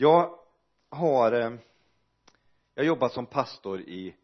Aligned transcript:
jag 0.00 0.38
har 0.88 1.32
eh, 1.32 1.52
jag 2.74 2.82
har 2.82 2.86
jobbat 2.86 3.12
som 3.12 3.26
pastor 3.26 3.80
i 3.80 4.16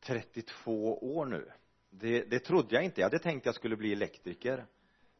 32 0.00 0.98
år 1.16 1.26
nu. 1.26 1.50
Det, 1.90 2.22
det 2.22 2.38
trodde 2.38 2.74
jag 2.74 2.84
inte. 2.84 3.00
Jag 3.00 3.06
hade 3.06 3.18
tänkt 3.18 3.46
jag 3.46 3.54
skulle 3.54 3.76
bli 3.76 3.92
elektriker. 3.92 4.66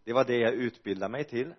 Det 0.04 0.12
var 0.12 0.24
det 0.24 0.36
jag 0.36 0.54
utbildade 0.54 1.12
mig 1.12 1.24
till. 1.24 1.54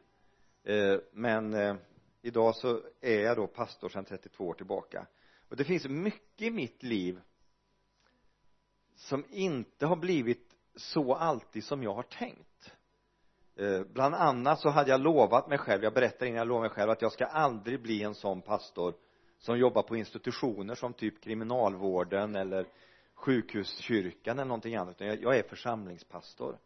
Eh, 0.64 0.98
men 1.12 1.54
eh, 1.54 1.76
idag 2.22 2.56
så 2.56 2.82
är 3.02 3.20
jag 3.20 3.38
då 3.38 3.48
pastor 3.48 3.90
sedan 3.90 4.06
32 4.06 4.48
år 4.48 4.54
tillbaka. 4.54 5.08
Och 5.50 5.56
det 5.56 5.64
finns 5.64 5.86
mycket 5.86 6.42
i 6.48 6.52
mitt 6.52 6.84
liv 6.84 7.20
som 8.96 9.26
inte 9.30 9.86
har 9.86 9.96
blivit 9.96 10.56
så 10.76 11.16
alltid 11.16 11.64
som 11.64 11.84
jag 11.84 11.94
har 11.94 12.04
tänkt. 12.04 12.49
Eh, 13.60 13.82
bland 13.94 14.16
annat 14.16 14.60
så 14.60 14.70
hade 14.70 14.90
jag 14.90 15.02
lovat 15.02 15.48
mig 15.48 15.58
själv 15.58 15.84
jag 15.84 15.94
berättar 15.94 16.26
innan 16.26 16.38
jag 16.38 16.48
lovade 16.48 16.70
mig 16.70 16.76
själv 16.76 16.92
att 16.92 17.02
jag 17.02 17.12
ska 17.12 17.26
aldrig 17.26 17.82
bli 17.82 18.04
en 18.04 18.16
sån 18.16 18.42
pastor 18.42 18.94
som 19.38 19.60
jobbar 19.60 19.84
på 19.84 19.96
institutioner 19.96 20.76
som 20.76 20.94
typ 20.94 21.24
kriminalvården 21.24 22.36
eller 22.36 22.68
sjukhuskyrkan 23.14 24.40
eller 24.40 24.48
någonting 24.48 24.76
annat 24.76 24.96
utan 24.96 25.08
jag, 25.08 25.22
jag 25.22 25.38
är 25.38 25.44
församlingspastor. 25.44 26.58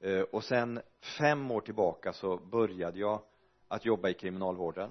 Eh, 0.00 0.20
och 0.20 0.44
sen 0.44 0.80
fem 1.18 1.50
år 1.50 1.60
tillbaka 1.60 2.12
så 2.12 2.36
började 2.36 2.98
jag 2.98 3.22
att 3.68 3.84
jobba 3.84 4.08
i 4.08 4.14
kriminalvården. 4.14 4.90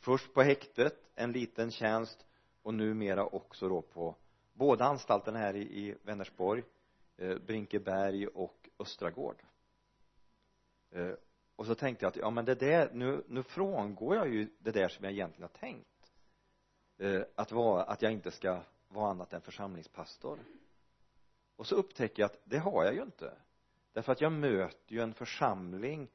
Först 0.00 0.34
på 0.34 0.42
häktet 0.42 0.94
en 1.14 1.32
liten 1.32 1.70
tjänst 1.70 2.26
och 2.62 2.74
numera 2.74 3.26
också 3.26 3.68
då 3.68 3.82
på 3.82 4.16
båda 4.52 4.84
anstalterna 4.84 5.38
här 5.38 5.56
i, 5.56 5.62
i 5.62 5.94
Vänersborg 6.02 6.62
eh, 7.16 7.38
Brinkeberg 7.38 8.26
och 8.26 8.68
Östragård 8.78 9.36
eh, 10.90 11.10
och 11.56 11.66
så 11.66 11.74
tänkte 11.74 12.04
jag 12.04 12.10
att 12.10 12.16
ja 12.16 12.30
men 12.30 12.44
det 12.44 12.54
där 12.54 12.90
nu, 12.92 13.24
nu 13.28 13.42
frångår 13.42 14.16
jag 14.16 14.28
ju 14.28 14.48
det 14.58 14.70
där 14.70 14.88
som 14.88 15.04
jag 15.04 15.12
egentligen 15.12 15.50
har 15.52 15.58
tänkt. 15.60 16.12
Eh, 16.98 17.22
att 17.34 17.52
vara, 17.52 17.82
att 17.82 18.02
jag 18.02 18.12
inte 18.12 18.30
ska 18.30 18.62
vara 18.88 19.10
annat 19.10 19.32
än 19.32 19.40
församlingspastor. 19.40 20.38
Och 21.56 21.66
så 21.66 21.74
upptäcker 21.74 22.22
jag 22.22 22.30
att 22.30 22.40
det 22.44 22.58
har 22.58 22.84
jag 22.84 22.94
ju 22.94 23.02
inte. 23.02 23.32
Därför 23.92 24.12
att 24.12 24.20
jag 24.20 24.32
möter 24.32 24.94
ju 24.94 25.00
en 25.00 25.14
församling 25.14 26.08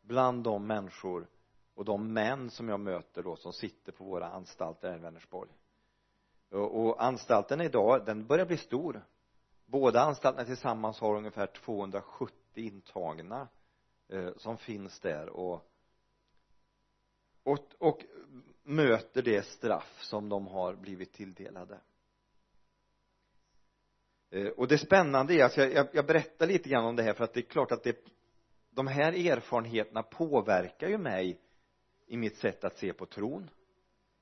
bland 0.00 0.44
de 0.44 0.66
människor 0.66 1.26
och 1.74 1.84
de 1.84 2.12
män 2.12 2.50
som 2.50 2.68
jag 2.68 2.80
möter 2.80 3.22
då 3.22 3.36
som 3.36 3.52
sitter 3.52 3.92
på 3.92 4.04
våra 4.04 4.28
anstalter 4.28 4.90
här 4.90 4.96
i 4.96 5.00
Vänersborg. 5.00 5.50
Och, 6.50 6.80
och 6.80 7.04
anstalten 7.04 7.60
idag 7.60 8.06
den 8.06 8.26
börjar 8.26 8.46
bli 8.46 8.56
stor. 8.56 9.02
Båda 9.66 10.00
anstalterna 10.00 10.46
tillsammans 10.46 11.00
har 11.00 11.16
ungefär 11.16 11.46
270 11.46 12.34
intagna 12.54 13.48
eh, 14.12 14.30
som 14.36 14.58
finns 14.58 15.00
där 15.00 15.28
och, 15.28 15.70
och 17.42 17.74
och 17.78 18.04
möter 18.62 19.22
det 19.22 19.46
straff 19.46 19.98
som 20.02 20.28
de 20.28 20.46
har 20.46 20.74
blivit 20.74 21.12
tilldelade. 21.12 21.80
Eh, 24.30 24.48
och 24.48 24.68
det 24.68 24.78
spännande 24.78 25.34
är, 25.34 25.44
alltså 25.44 25.60
jag, 25.62 25.88
jag 25.92 26.06
berättar 26.06 26.46
lite 26.46 26.68
grann 26.68 26.84
om 26.84 26.96
det 26.96 27.02
här 27.02 27.14
för 27.14 27.24
att 27.24 27.34
det 27.34 27.40
är 27.40 27.50
klart 27.50 27.72
att 27.72 27.82
det 27.82 28.04
de 28.70 28.86
här 28.86 29.12
erfarenheterna 29.12 30.02
påverkar 30.02 30.88
ju 30.88 30.98
mig 30.98 31.40
i 32.06 32.16
mitt 32.16 32.36
sätt 32.36 32.64
att 32.64 32.78
se 32.78 32.92
på 32.92 33.06
tron 33.06 33.50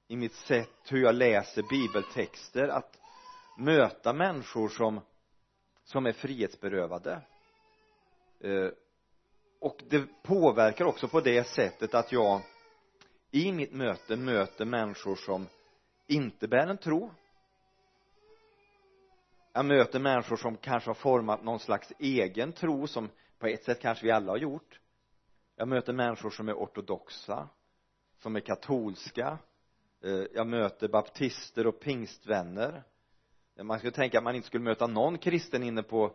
i 0.06 0.16
mitt 0.16 0.34
sätt 0.34 0.70
hur 0.90 1.02
jag 1.02 1.14
läser 1.14 1.62
bibeltexter 1.62 2.68
att 2.68 2.98
möta 3.58 4.12
människor 4.12 4.68
som 4.68 5.00
som 5.84 6.06
är 6.06 6.12
frihetsberövade. 6.12 7.20
Eh, 8.40 8.68
och 9.60 9.82
det 9.88 10.22
påverkar 10.22 10.84
också 10.84 11.08
på 11.08 11.20
det 11.20 11.44
sättet 11.44 11.94
att 11.94 12.12
jag 12.12 12.40
i 13.30 13.52
mitt 13.52 13.72
möte 13.72 14.16
möter 14.16 14.64
människor 14.64 15.16
som 15.16 15.46
inte 16.06 16.48
bär 16.48 16.66
en 16.66 16.78
tro. 16.78 17.10
Jag 19.52 19.64
möter 19.64 19.98
människor 19.98 20.36
som 20.36 20.56
kanske 20.56 20.90
har 20.90 20.94
format 20.94 21.44
någon 21.44 21.58
slags 21.58 21.92
egen 21.98 22.52
tro 22.52 22.86
som 22.86 23.08
på 23.38 23.46
ett 23.46 23.64
sätt 23.64 23.80
kanske 23.80 24.06
vi 24.06 24.12
alla 24.12 24.32
har 24.32 24.38
gjort. 24.38 24.80
Jag 25.56 25.68
möter 25.68 25.92
människor 25.92 26.30
som 26.30 26.48
är 26.48 26.54
ortodoxa 26.54 27.48
som 28.22 28.36
är 28.36 28.40
katolska. 28.40 29.38
Eh, 30.04 30.24
jag 30.34 30.46
möter 30.46 30.88
baptister 30.88 31.66
och 31.66 31.80
pingstvänner. 31.80 32.82
Eh, 33.56 33.64
man 33.64 33.78
skulle 33.78 33.92
tänka 33.92 34.18
att 34.18 34.24
man 34.24 34.34
inte 34.34 34.46
skulle 34.46 34.64
möta 34.64 34.86
någon 34.86 35.18
kristen 35.18 35.62
inne 35.62 35.82
på 35.82 36.12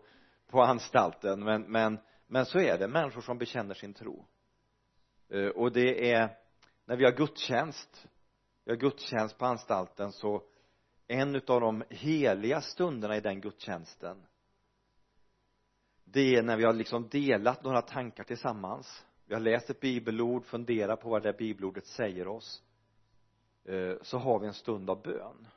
på 0.48 0.62
anstalten 0.62 1.44
men 1.44 1.62
men 1.62 2.00
men 2.34 2.46
så 2.46 2.60
är 2.60 2.78
det 2.78 2.88
människor 2.88 3.22
som 3.22 3.38
bekänner 3.38 3.74
sin 3.74 3.94
tro. 3.94 4.26
Eh, 5.30 5.48
och 5.48 5.72
det 5.72 6.12
är 6.12 6.38
när 6.86 6.96
vi 6.96 7.06
har 7.06 7.12
gudstjänst 7.12 8.08
vi 8.66 8.72
har 8.72 8.78
gudstjänst 8.78 9.38
på 9.38 9.46
anstalten 9.46 10.12
så 10.12 10.44
en 11.08 11.36
utav 11.36 11.62
de 11.62 11.84
heliga 11.90 12.62
stunderna 12.62 13.18
i 13.18 13.20
den 13.20 13.42
gudstjänsten 13.42 14.26
det 16.04 16.36
är 16.36 16.44
när 16.44 16.58
vi 16.58 16.64
har 16.64 16.74
liksom 16.74 17.10
delat 17.10 17.64
några 17.64 17.82
tankar 17.82 18.24
tillsammans. 18.24 19.06
Vi 19.26 19.34
har 19.34 19.42
läst 19.42 19.70
ett 19.70 19.80
bibelord, 19.80 20.46
funderat 20.46 21.02
på 21.02 21.10
vad 21.10 21.24
det 21.24 21.38
bibelordet 21.38 21.86
säger 21.86 22.28
oss. 22.28 22.64
Eh, 23.66 23.96
så 24.02 24.18
har 24.18 24.40
vi 24.40 24.48
en 24.48 24.54
stund 24.54 24.90
av 24.90 25.02
bön. 25.02 25.48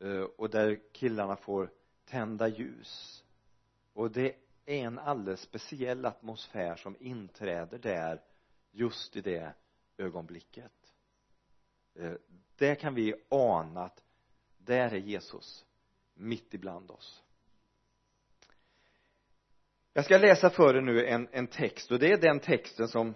Eh, 0.00 0.22
och 0.36 0.50
där 0.50 0.80
killarna 0.92 1.36
får 1.36 1.70
tända 2.04 2.48
ljus. 2.48 3.24
Och 3.92 4.10
det 4.10 4.45
är 4.66 4.86
en 4.86 4.98
alldeles 4.98 5.40
speciell 5.40 6.04
atmosfär 6.04 6.76
som 6.76 6.96
inträder 7.00 7.78
där 7.78 8.22
just 8.70 9.16
i 9.16 9.20
det 9.20 9.52
ögonblicket. 9.98 10.72
Eh, 11.94 12.12
där 12.56 12.74
kan 12.74 12.94
vi 12.94 13.14
ana 13.28 13.84
att 13.84 14.02
där 14.58 14.94
är 14.94 14.96
Jesus 14.96 15.64
mitt 16.14 16.54
ibland 16.54 16.90
oss. 16.90 17.22
Jag 19.92 20.04
ska 20.04 20.18
läsa 20.18 20.50
för 20.50 20.76
er 20.76 20.80
nu 20.80 21.06
en, 21.06 21.28
en 21.32 21.46
text 21.46 21.90
och 21.90 21.98
det 21.98 22.12
är 22.12 22.18
den 22.18 22.40
texten 22.40 22.88
som 22.88 23.14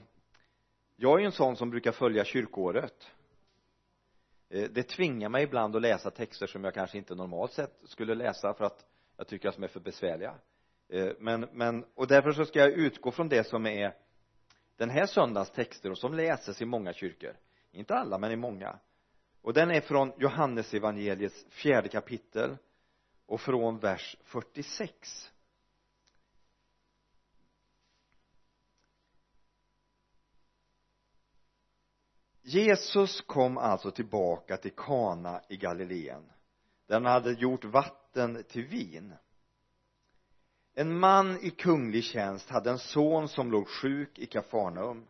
jag 0.97 1.15
är 1.15 1.21
ju 1.21 1.27
en 1.27 1.33
sån 1.33 1.57
som 1.57 1.71
brukar 1.71 1.93
följa 1.93 2.25
kyrkåret. 2.25 3.11
Eh, 4.49 4.71
det 4.71 4.83
tvingar 4.83 5.29
mig 5.29 5.45
ibland 5.45 5.77
att 5.77 5.83
läsa 5.83 6.11
texter 6.11 6.47
som 6.47 6.65
jag 6.65 6.75
kanske 6.75 6.99
inte 6.99 7.15
normalt 7.15 7.53
sett 7.53 7.81
skulle 7.85 8.15
läsa 8.15 8.55
för 8.55 8.65
att 8.65 8.87
jag 9.17 9.27
tycker 9.29 9.49
att 9.49 9.55
de 9.55 9.65
är 9.65 9.69
för 9.69 9.81
besvärliga. 9.81 10.35
Eh, 10.93 11.13
men, 11.19 11.49
men 11.53 11.85
och 11.95 12.07
därför 12.07 12.33
så 12.33 12.45
ska 12.45 12.59
jag 12.59 12.71
utgå 12.71 13.11
från 13.11 13.29
det 13.29 13.45
som 13.45 13.67
är 13.67 13.95
den 14.77 14.91
här 14.91 15.07
söndagens 15.07 15.51
texter 15.51 15.91
och 15.91 15.99
som 15.99 16.15
läses 16.15 16.63
i 16.63 16.65
många 16.65 16.93
kyrkor. 16.93 17.37
Inte 17.73 17.95
alla 17.95 18.19
men 18.19 18.33
i 18.33 18.37
många. 18.37 18.79
Och 19.43 19.53
den 19.53 19.71
är 19.71 19.81
från 19.81 20.13
Johannes 20.19 20.75
evangeliets 20.75 21.47
fjärde 21.49 21.89
kapitel 21.89 22.57
och 23.27 23.41
från 23.41 23.79
vers 23.79 24.17
46 24.25 25.31
Jesus 32.43 33.21
kom 33.21 33.59
alltså 33.59 33.91
tillbaka 33.91 34.57
till 34.57 34.73
Kana 34.73 35.41
i 35.49 35.57
Galileen 35.57 36.33
där 36.87 36.95
han 36.95 37.07
hade 37.07 37.33
gjort 37.33 37.65
vatten 37.65 38.45
till 38.49 38.67
vin 38.67 39.15
en 40.75 40.99
man 40.99 41.39
i 41.45 41.51
kunglig 41.51 42.05
tjänst 42.05 42.51
hade 42.51 42.71
en 42.71 42.79
son 42.79 43.29
som 43.29 43.51
låg 43.51 43.69
sjuk 43.69 44.19
i 44.19 44.27
Kafarnaum. 44.27 45.07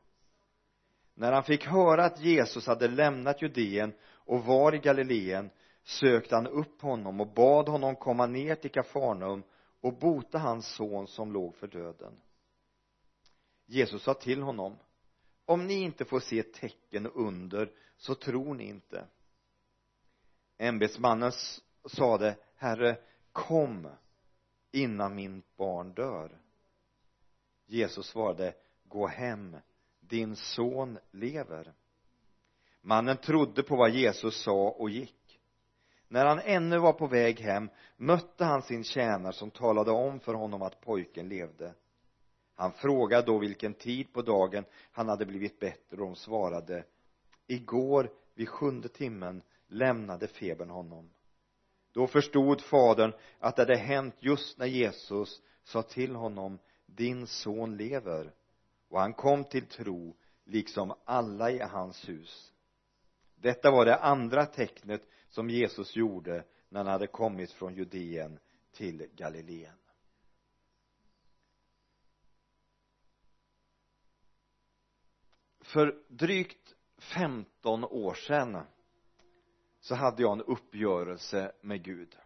När 1.14 1.32
han 1.32 1.44
fick 1.44 1.66
höra 1.66 2.04
att 2.04 2.20
Jesus 2.20 2.66
hade 2.66 2.88
lämnat 2.88 3.42
Judeen 3.42 3.92
och 4.02 4.44
var 4.44 4.74
i 4.74 4.78
Galileen 4.78 5.50
sökte 5.82 6.34
han 6.34 6.46
upp 6.46 6.82
honom 6.82 7.20
och 7.20 7.34
bad 7.34 7.68
honom 7.68 7.96
komma 7.96 8.26
ner 8.26 8.54
till 8.54 8.70
Kafarnaum 8.70 9.42
och 9.80 9.98
bota 9.98 10.38
hans 10.38 10.66
son 10.66 11.06
som 11.06 11.32
låg 11.32 11.56
för 11.56 11.66
döden. 11.66 12.12
Jesus 13.66 14.02
sa 14.02 14.14
till 14.14 14.42
honom 14.42 14.76
om 15.44 15.66
ni 15.66 15.74
inte 15.74 16.04
får 16.04 16.20
se 16.20 16.42
tecken 16.42 17.06
och 17.06 17.26
under 17.26 17.72
så 17.96 18.14
tror 18.14 18.54
ni 18.54 18.64
inte. 18.64 19.04
Ämbetsmannen 20.58 21.32
sade 21.84 22.36
herre 22.56 22.96
kom 23.32 23.88
innan 24.72 25.14
min 25.14 25.42
barn 25.56 25.92
dör. 25.92 26.38
Jesus 27.66 28.06
svarade 28.06 28.54
gå 28.84 29.06
hem 29.06 29.56
din 30.00 30.36
son 30.36 30.98
lever. 31.10 31.72
Mannen 32.80 33.16
trodde 33.16 33.62
på 33.62 33.76
vad 33.76 33.90
Jesus 33.90 34.42
sa 34.42 34.70
och 34.70 34.90
gick. 34.90 35.40
När 36.08 36.26
han 36.26 36.40
ännu 36.44 36.78
var 36.78 36.92
på 36.92 37.06
väg 37.06 37.40
hem 37.40 37.70
mötte 37.96 38.44
han 38.44 38.62
sin 38.62 38.84
tjänare 38.84 39.32
som 39.32 39.50
talade 39.50 39.90
om 39.90 40.20
för 40.20 40.34
honom 40.34 40.62
att 40.62 40.80
pojken 40.80 41.28
levde. 41.28 41.74
Han 42.54 42.72
frågade 42.72 43.26
då 43.26 43.38
vilken 43.38 43.74
tid 43.74 44.12
på 44.12 44.22
dagen 44.22 44.64
han 44.92 45.08
hade 45.08 45.26
blivit 45.26 45.60
bättre 45.60 45.96
och 45.96 46.06
de 46.06 46.16
svarade 46.16 46.84
igår 47.46 48.10
vid 48.34 48.48
sjunde 48.48 48.88
timmen 48.88 49.42
lämnade 49.66 50.26
febern 50.26 50.70
honom 50.70 51.10
då 51.92 52.06
förstod 52.06 52.60
fadern 52.60 53.12
att 53.38 53.56
det 53.56 53.62
hade 53.62 53.76
hänt 53.76 54.14
just 54.18 54.58
när 54.58 54.66
Jesus 54.66 55.42
sa 55.64 55.82
till 55.82 56.14
honom 56.14 56.58
din 56.86 57.26
son 57.26 57.76
lever. 57.76 58.32
Och 58.88 59.00
han 59.00 59.14
kom 59.14 59.44
till 59.44 59.66
tro 59.66 60.16
liksom 60.44 60.94
alla 61.04 61.50
i 61.50 61.58
hans 61.58 62.08
hus. 62.08 62.52
Detta 63.34 63.70
var 63.70 63.84
det 63.84 63.96
andra 63.96 64.46
tecknet 64.46 65.02
som 65.28 65.50
Jesus 65.50 65.96
gjorde 65.96 66.44
när 66.68 66.80
han 66.80 66.92
hade 66.92 67.06
kommit 67.06 67.52
från 67.52 67.74
Judeen 67.74 68.38
till 68.72 69.06
Galileen. 69.14 69.74
För 75.60 76.02
drygt 76.08 76.74
15 76.98 77.84
år 77.84 78.14
sedan 78.14 78.62
så 79.80 79.94
hade 79.94 80.22
jag 80.22 80.32
en 80.32 80.42
uppgörelse 80.42 81.52
med 81.60 81.82
Gud. 81.82 82.16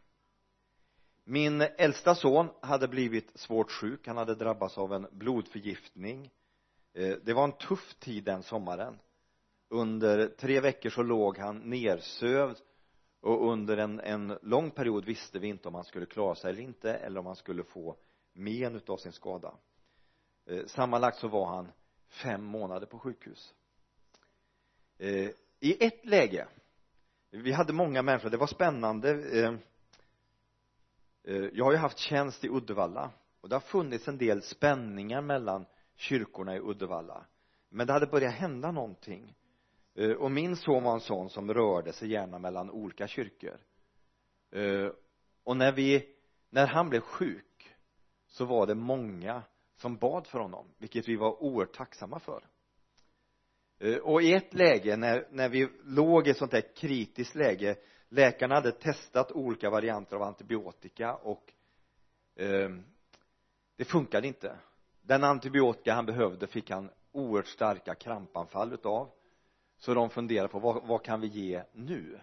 Min 1.24 1.60
äldsta 1.60 2.14
son 2.14 2.48
hade 2.60 2.88
blivit 2.88 3.38
svårt 3.38 3.70
sjuk. 3.70 4.06
Han 4.06 4.16
hade 4.16 4.34
drabbats 4.34 4.78
av 4.78 4.92
en 4.92 5.06
blodförgiftning. 5.10 6.30
Eh, 6.92 7.16
det 7.24 7.32
var 7.32 7.44
en 7.44 7.52
tuff 7.52 7.94
tid 7.94 8.24
den 8.24 8.42
sommaren. 8.42 8.98
Under 9.68 10.28
tre 10.28 10.60
veckor 10.60 10.90
så 10.90 11.02
låg 11.02 11.38
han 11.38 11.58
nersövd 11.58 12.56
och 13.20 13.52
under 13.52 13.76
en, 13.76 14.00
en 14.00 14.38
lång 14.42 14.70
period 14.70 15.04
visste 15.04 15.38
vi 15.38 15.48
inte 15.48 15.68
om 15.68 15.74
han 15.74 15.84
skulle 15.84 16.06
klara 16.06 16.34
sig 16.34 16.50
eller 16.50 16.62
inte 16.62 16.94
eller 16.94 17.20
om 17.20 17.26
han 17.26 17.36
skulle 17.36 17.64
få 17.64 17.96
men 18.32 18.76
utav 18.76 18.96
sin 18.96 19.12
skada. 19.12 19.54
Eh, 20.46 20.66
sammanlagt 20.66 21.18
så 21.18 21.28
var 21.28 21.46
han 21.46 21.72
fem 22.08 22.44
månader 22.44 22.86
på 22.86 22.98
sjukhus. 22.98 23.54
Eh, 24.98 25.30
i 25.60 25.84
ett 25.84 26.04
läge 26.04 26.48
vi 27.42 27.52
hade 27.52 27.72
många 27.72 28.02
människor, 28.02 28.30
det 28.30 28.36
var 28.36 28.46
spännande. 28.46 29.10
Eh, 29.10 29.54
eh, 31.24 31.48
jag 31.52 31.64
har 31.64 31.72
ju 31.72 31.78
haft 31.78 31.98
tjänst 31.98 32.44
i 32.44 32.48
Uddevalla. 32.48 33.10
Och 33.40 33.48
det 33.48 33.54
har 33.54 33.60
funnits 33.60 34.08
en 34.08 34.18
del 34.18 34.42
spänningar 34.42 35.20
mellan 35.20 35.66
kyrkorna 35.96 36.56
i 36.56 36.60
Uddevalla. 36.60 37.24
Men 37.68 37.86
det 37.86 37.92
hade 37.92 38.06
börjat 38.06 38.34
hända 38.34 38.70
någonting. 38.70 39.34
Eh, 39.94 40.10
och 40.10 40.30
min 40.30 40.56
son 40.56 40.82
var 40.82 40.92
en 40.92 41.00
sån 41.00 41.30
som 41.30 41.54
rörde 41.54 41.92
sig 41.92 42.10
gärna 42.10 42.38
mellan 42.38 42.70
olika 42.70 43.06
kyrkor. 43.06 43.58
Eh, 44.50 44.88
och 45.44 45.56
när 45.56 45.72
vi 45.72 46.08
när 46.50 46.66
han 46.66 46.88
blev 46.88 47.00
sjuk 47.00 47.74
så 48.26 48.44
var 48.44 48.66
det 48.66 48.74
många 48.74 49.42
som 49.76 49.96
bad 49.96 50.26
för 50.26 50.38
honom 50.38 50.66
vilket 50.78 51.08
vi 51.08 51.16
var 51.16 51.42
oerhört 51.42 51.76
tacksamma 51.76 52.20
för. 52.20 52.42
Eh, 53.78 53.96
och 53.96 54.22
i 54.22 54.32
ett 54.32 54.54
läge 54.54 54.96
när, 54.96 55.28
när 55.30 55.48
vi 55.48 55.68
låg 55.84 56.26
i 56.26 56.30
ett 56.30 56.36
sånt 56.36 56.50
där 56.50 56.74
kritiskt 56.76 57.34
läge 57.34 57.76
läkarna 58.08 58.54
hade 58.54 58.72
testat 58.72 59.32
olika 59.32 59.70
varianter 59.70 60.16
av 60.16 60.22
antibiotika 60.22 61.14
och 61.14 61.52
eh, 62.36 62.70
det 63.76 63.84
funkade 63.84 64.26
inte. 64.26 64.56
Den 65.02 65.24
antibiotika 65.24 65.94
han 65.94 66.06
behövde 66.06 66.46
fick 66.46 66.70
han 66.70 66.90
oerhört 67.12 67.46
starka 67.46 67.94
krampanfall 67.94 68.72
utav. 68.72 69.10
Så 69.78 69.94
de 69.94 70.10
funderade 70.10 70.48
på 70.48 70.58
vad, 70.58 70.86
vad 70.86 71.04
kan 71.04 71.20
vi 71.20 71.26
ge 71.26 71.62
nu? 71.72 72.20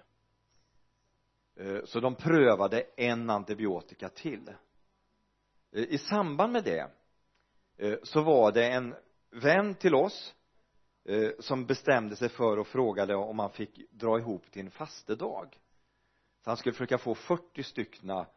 Eh, 1.55 1.83
så 1.83 1.99
de 1.99 2.15
prövade 2.15 2.83
en 2.95 3.29
antibiotika 3.29 4.09
till. 4.09 4.47
Eh, 5.71 5.83
i 5.83 5.97
samband 5.97 6.53
med 6.53 6.63
det 6.63 6.91
eh, 7.77 7.97
så 8.03 8.21
var 8.21 8.51
det 8.51 8.69
en 8.69 8.95
vän 9.29 9.75
till 9.75 9.95
oss 9.95 10.35
Eh, 11.03 11.31
som 11.39 11.65
bestämde 11.65 12.15
sig 12.15 12.29
för 12.29 12.59
och 12.59 12.67
frågade 12.67 13.15
om 13.15 13.39
han 13.39 13.51
fick 13.51 13.91
dra 13.91 14.19
ihop 14.19 14.51
till 14.51 14.65
en 14.65 14.71
fastedag. 14.71 15.59
Så 16.43 16.49
han 16.49 16.57
skulle 16.57 16.73
försöka 16.73 16.97
få 16.97 17.15
40 17.15 17.63
styckna 17.63 18.27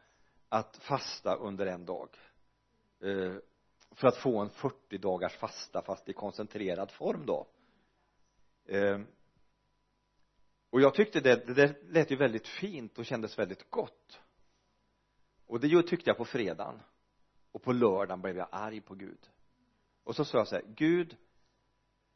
att 0.49 0.77
fasta 0.77 1.35
under 1.35 1.65
en 1.65 1.85
dag 1.85 2.09
eh, 2.99 3.35
för 3.91 4.07
att 4.07 4.17
få 4.17 4.39
en 4.39 4.49
40 4.49 4.97
dagars 4.97 5.37
fasta 5.37 5.81
fast 5.81 6.09
i 6.09 6.13
koncentrerad 6.13 6.91
form 6.91 7.25
då. 7.25 7.47
Eh, 8.65 8.99
och 10.69 10.81
jag 10.81 10.93
tyckte 10.93 11.19
det, 11.19 11.47
det 11.47 11.53
där 11.53 11.77
lät 11.83 12.11
ju 12.11 12.15
väldigt 12.15 12.47
fint 12.47 12.97
och 12.97 13.05
kändes 13.05 13.39
väldigt 13.39 13.69
gott. 13.69 14.19
Och 15.47 15.59
det 15.59 15.83
tyckte 15.83 16.09
jag 16.09 16.17
på 16.17 16.25
fredagen. 16.25 16.81
Och 17.51 17.63
på 17.63 17.71
lördagen 17.71 18.21
blev 18.21 18.37
jag 18.37 18.47
arg 18.51 18.81
på 18.81 18.95
Gud. 18.95 19.29
Och 20.03 20.15
så 20.15 20.25
sa 20.25 20.37
jag 20.37 20.47
så 20.47 20.55
här 20.55 20.65
Gud 20.75 21.17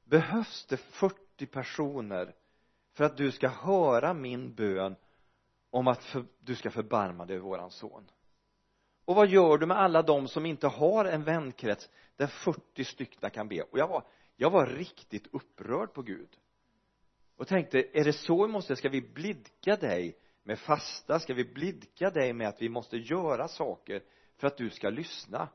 behövs 0.09 0.65
det 0.65 0.77
40 0.77 1.45
personer 1.45 2.35
för 2.93 3.03
att 3.03 3.17
du 3.17 3.31
ska 3.31 3.47
höra 3.47 4.13
min 4.13 4.53
bön 4.53 4.95
om 5.69 5.87
att 5.87 6.03
för, 6.03 6.25
du 6.39 6.55
ska 6.55 6.71
förbarma 6.71 7.25
dig 7.25 7.35
över 7.35 7.45
våran 7.45 7.71
son? 7.71 8.11
Och 9.05 9.15
vad 9.15 9.27
gör 9.27 9.57
du 9.57 9.65
med 9.65 9.77
alla 9.77 10.01
de 10.01 10.27
som 10.27 10.45
inte 10.45 10.67
har 10.67 11.05
en 11.05 11.23
vänkrets 11.23 11.89
där 12.15 12.27
40 12.27 12.83
styckna 12.83 13.29
kan 13.29 13.47
be? 13.47 13.61
Och 13.61 13.79
jag 13.79 13.87
var 13.87 14.03
jag 14.41 14.49
var 14.49 14.65
riktigt 14.65 15.27
upprörd 15.31 15.93
på 15.93 16.01
Gud. 16.01 16.37
Och 17.35 17.47
tänkte 17.47 17.99
är 17.99 18.03
det 18.03 18.13
så 18.13 18.45
vi 18.45 18.51
måste 18.51 18.75
ska 18.75 18.89
vi 18.89 19.01
blidka 19.01 19.75
dig 19.75 20.17
med 20.43 20.59
fasta? 20.59 21.19
Ska 21.19 21.33
vi 21.33 21.45
blidka 21.45 22.09
dig 22.09 22.33
med 22.33 22.47
att 22.47 22.61
vi 22.61 22.69
måste 22.69 22.97
göra 22.97 23.47
saker 23.47 24.03
för 24.37 24.47
att 24.47 24.57
du 24.57 24.69
ska 24.69 24.89
lyssna? 24.89 25.49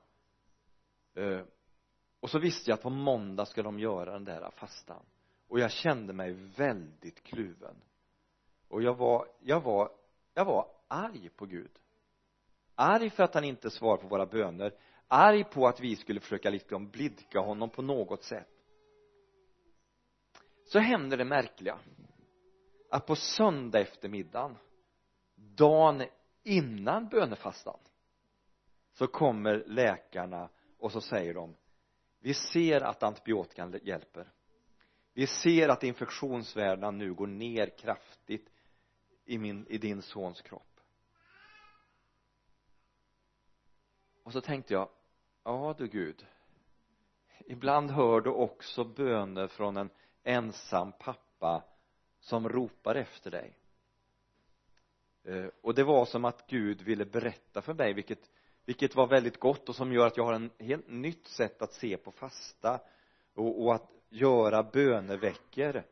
Eh, 1.14 1.40
och 2.24 2.30
så 2.30 2.38
visste 2.38 2.70
jag 2.70 2.74
att 2.74 2.82
på 2.82 2.90
måndag 2.90 3.46
ska 3.46 3.62
de 3.62 3.78
göra 3.78 4.12
den 4.12 4.24
där 4.24 4.50
fastan. 4.50 5.02
Och 5.48 5.60
jag 5.60 5.70
kände 5.70 6.12
mig 6.12 6.32
väldigt 6.32 7.22
kluven. 7.22 7.76
Och 8.68 8.82
jag 8.82 8.94
var 8.94 9.26
jag 9.40 9.60
var 9.60 9.90
jag 10.34 10.44
var 10.44 10.68
arg 10.88 11.28
på 11.28 11.46
Gud. 11.46 11.70
Arg 12.74 13.10
för 13.10 13.22
att 13.22 13.34
han 13.34 13.44
inte 13.44 13.70
svarade 13.70 14.02
på 14.02 14.08
våra 14.08 14.26
böner. 14.26 14.74
Arg 15.08 15.44
på 15.44 15.66
att 15.66 15.80
vi 15.80 15.96
skulle 15.96 16.20
försöka 16.20 16.50
liksom 16.50 16.90
blidka 16.90 17.40
honom 17.40 17.70
på 17.70 17.82
något 17.82 18.22
sätt. 18.22 18.50
Så 20.64 20.78
händer 20.78 21.16
det 21.16 21.24
märkliga. 21.24 21.78
Att 22.90 23.06
på 23.06 23.16
söndag 23.16 23.80
eftermiddagen 23.80 24.56
dagen 25.34 26.04
innan 26.42 27.08
bönefastan 27.08 27.78
så 28.92 29.06
kommer 29.06 29.64
läkarna 29.66 30.48
och 30.78 30.92
så 30.92 31.00
säger 31.00 31.34
de 31.34 31.54
vi 32.24 32.34
ser 32.34 32.80
att 32.80 33.02
antibiotikan 33.02 33.80
hjälper. 33.82 34.32
Vi 35.12 35.26
ser 35.26 35.68
att 35.68 35.82
infektionsvärdena 35.82 36.90
nu 36.90 37.14
går 37.14 37.26
ner 37.26 37.78
kraftigt 37.78 38.50
i, 39.24 39.38
min, 39.38 39.66
i 39.66 39.78
din 39.78 40.02
sons 40.02 40.42
kropp. 40.42 40.80
Och 44.22 44.32
så 44.32 44.40
tänkte 44.40 44.74
jag 44.74 44.88
ja 45.44 45.74
du 45.78 45.88
Gud 45.88 46.26
ibland 47.46 47.90
hör 47.90 48.20
du 48.20 48.30
också 48.30 48.84
böner 48.84 49.46
från 49.46 49.76
en 49.76 49.90
ensam 50.22 50.92
pappa 50.92 51.64
som 52.20 52.48
ropar 52.48 52.94
efter 52.94 53.30
dig. 53.30 53.58
Eh, 55.24 55.46
och 55.62 55.74
det 55.74 55.84
var 55.84 56.04
som 56.04 56.24
att 56.24 56.46
Gud 56.46 56.82
ville 56.82 57.04
berätta 57.04 57.62
för 57.62 57.74
mig 57.74 57.94
vilket 57.94 58.31
vilket 58.64 58.94
var 58.94 59.06
väldigt 59.06 59.40
gott 59.40 59.68
och 59.68 59.76
som 59.76 59.92
gör 59.92 60.06
att 60.06 60.16
jag 60.16 60.24
har 60.24 60.32
en 60.32 60.50
helt 60.58 60.88
nytt 60.88 61.26
sätt 61.26 61.62
att 61.62 61.72
se 61.72 61.96
på 61.96 62.10
fasta 62.12 62.80
och, 63.34 63.62
och 63.64 63.74
att 63.74 63.90
göra 64.08 64.62
böneveckor. 64.62 65.82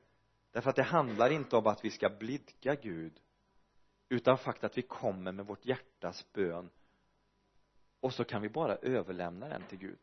Därför 0.53 0.71
att 0.71 0.77
det 0.77 0.83
handlar 0.83 1.31
inte 1.31 1.57
om 1.57 1.67
att 1.67 1.85
vi 1.85 1.91
ska 1.91 2.09
blidka 2.09 2.75
Gud 2.75 3.13
utan 4.09 4.39
faktiskt 4.39 4.65
att 4.65 4.79
vi 4.79 4.83
kommer 4.83 5.33
med 5.33 5.47
vårt 5.47 5.67
hjärtas 5.67 6.33
bön. 6.33 6.71
Och 8.01 8.15
så 8.15 8.25
kan 8.25 8.43
vi 8.43 8.49
bara 8.49 8.77
överlämna 8.77 9.49
den 9.49 9.63
till 9.63 9.79
Gud. 9.79 9.99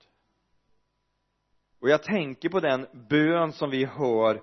Och 1.80 1.90
jag 1.90 2.04
tänker 2.04 2.50
på 2.50 2.60
den 2.60 2.88
bön 3.10 3.54
som 3.54 3.70
vi 3.70 3.86
hör 3.86 4.42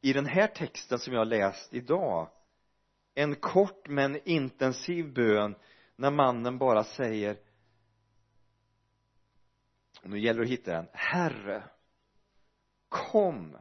i 0.00 0.12
den 0.12 0.26
här 0.26 0.46
texten 0.46 0.98
som 0.98 1.12
jag 1.12 1.20
har 1.20 1.26
läst 1.26 1.74
idag. 1.74 2.28
En 3.14 3.34
kort 3.34 3.88
men 3.88 4.28
intensiv 4.28 5.12
bön 5.12 5.54
när 5.96 6.10
mannen 6.10 6.58
bara 6.58 6.84
säger 6.84 7.38
och 10.02 10.10
nu 10.10 10.20
gäller 10.20 10.40
det 10.40 10.44
att 10.46 10.50
hitta 10.50 10.72
den 10.72 10.88
herre 10.92 11.64
kom. 12.88 13.56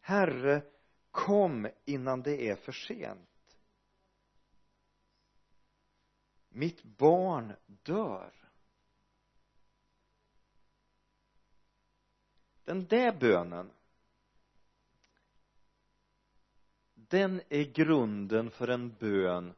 Herre 0.00 0.62
kom 1.10 1.68
innan 1.84 2.22
det 2.22 2.48
är 2.48 2.56
för 2.56 2.72
sent. 2.72 3.58
Mitt 6.48 6.82
barn 6.82 7.52
dör. 7.66 8.32
Den 12.64 12.86
där 12.86 13.12
bönen 13.12 13.70
den 16.94 17.42
är 17.48 17.62
grunden 17.62 18.50
för 18.50 18.68
en 18.68 18.94
bön 18.94 19.54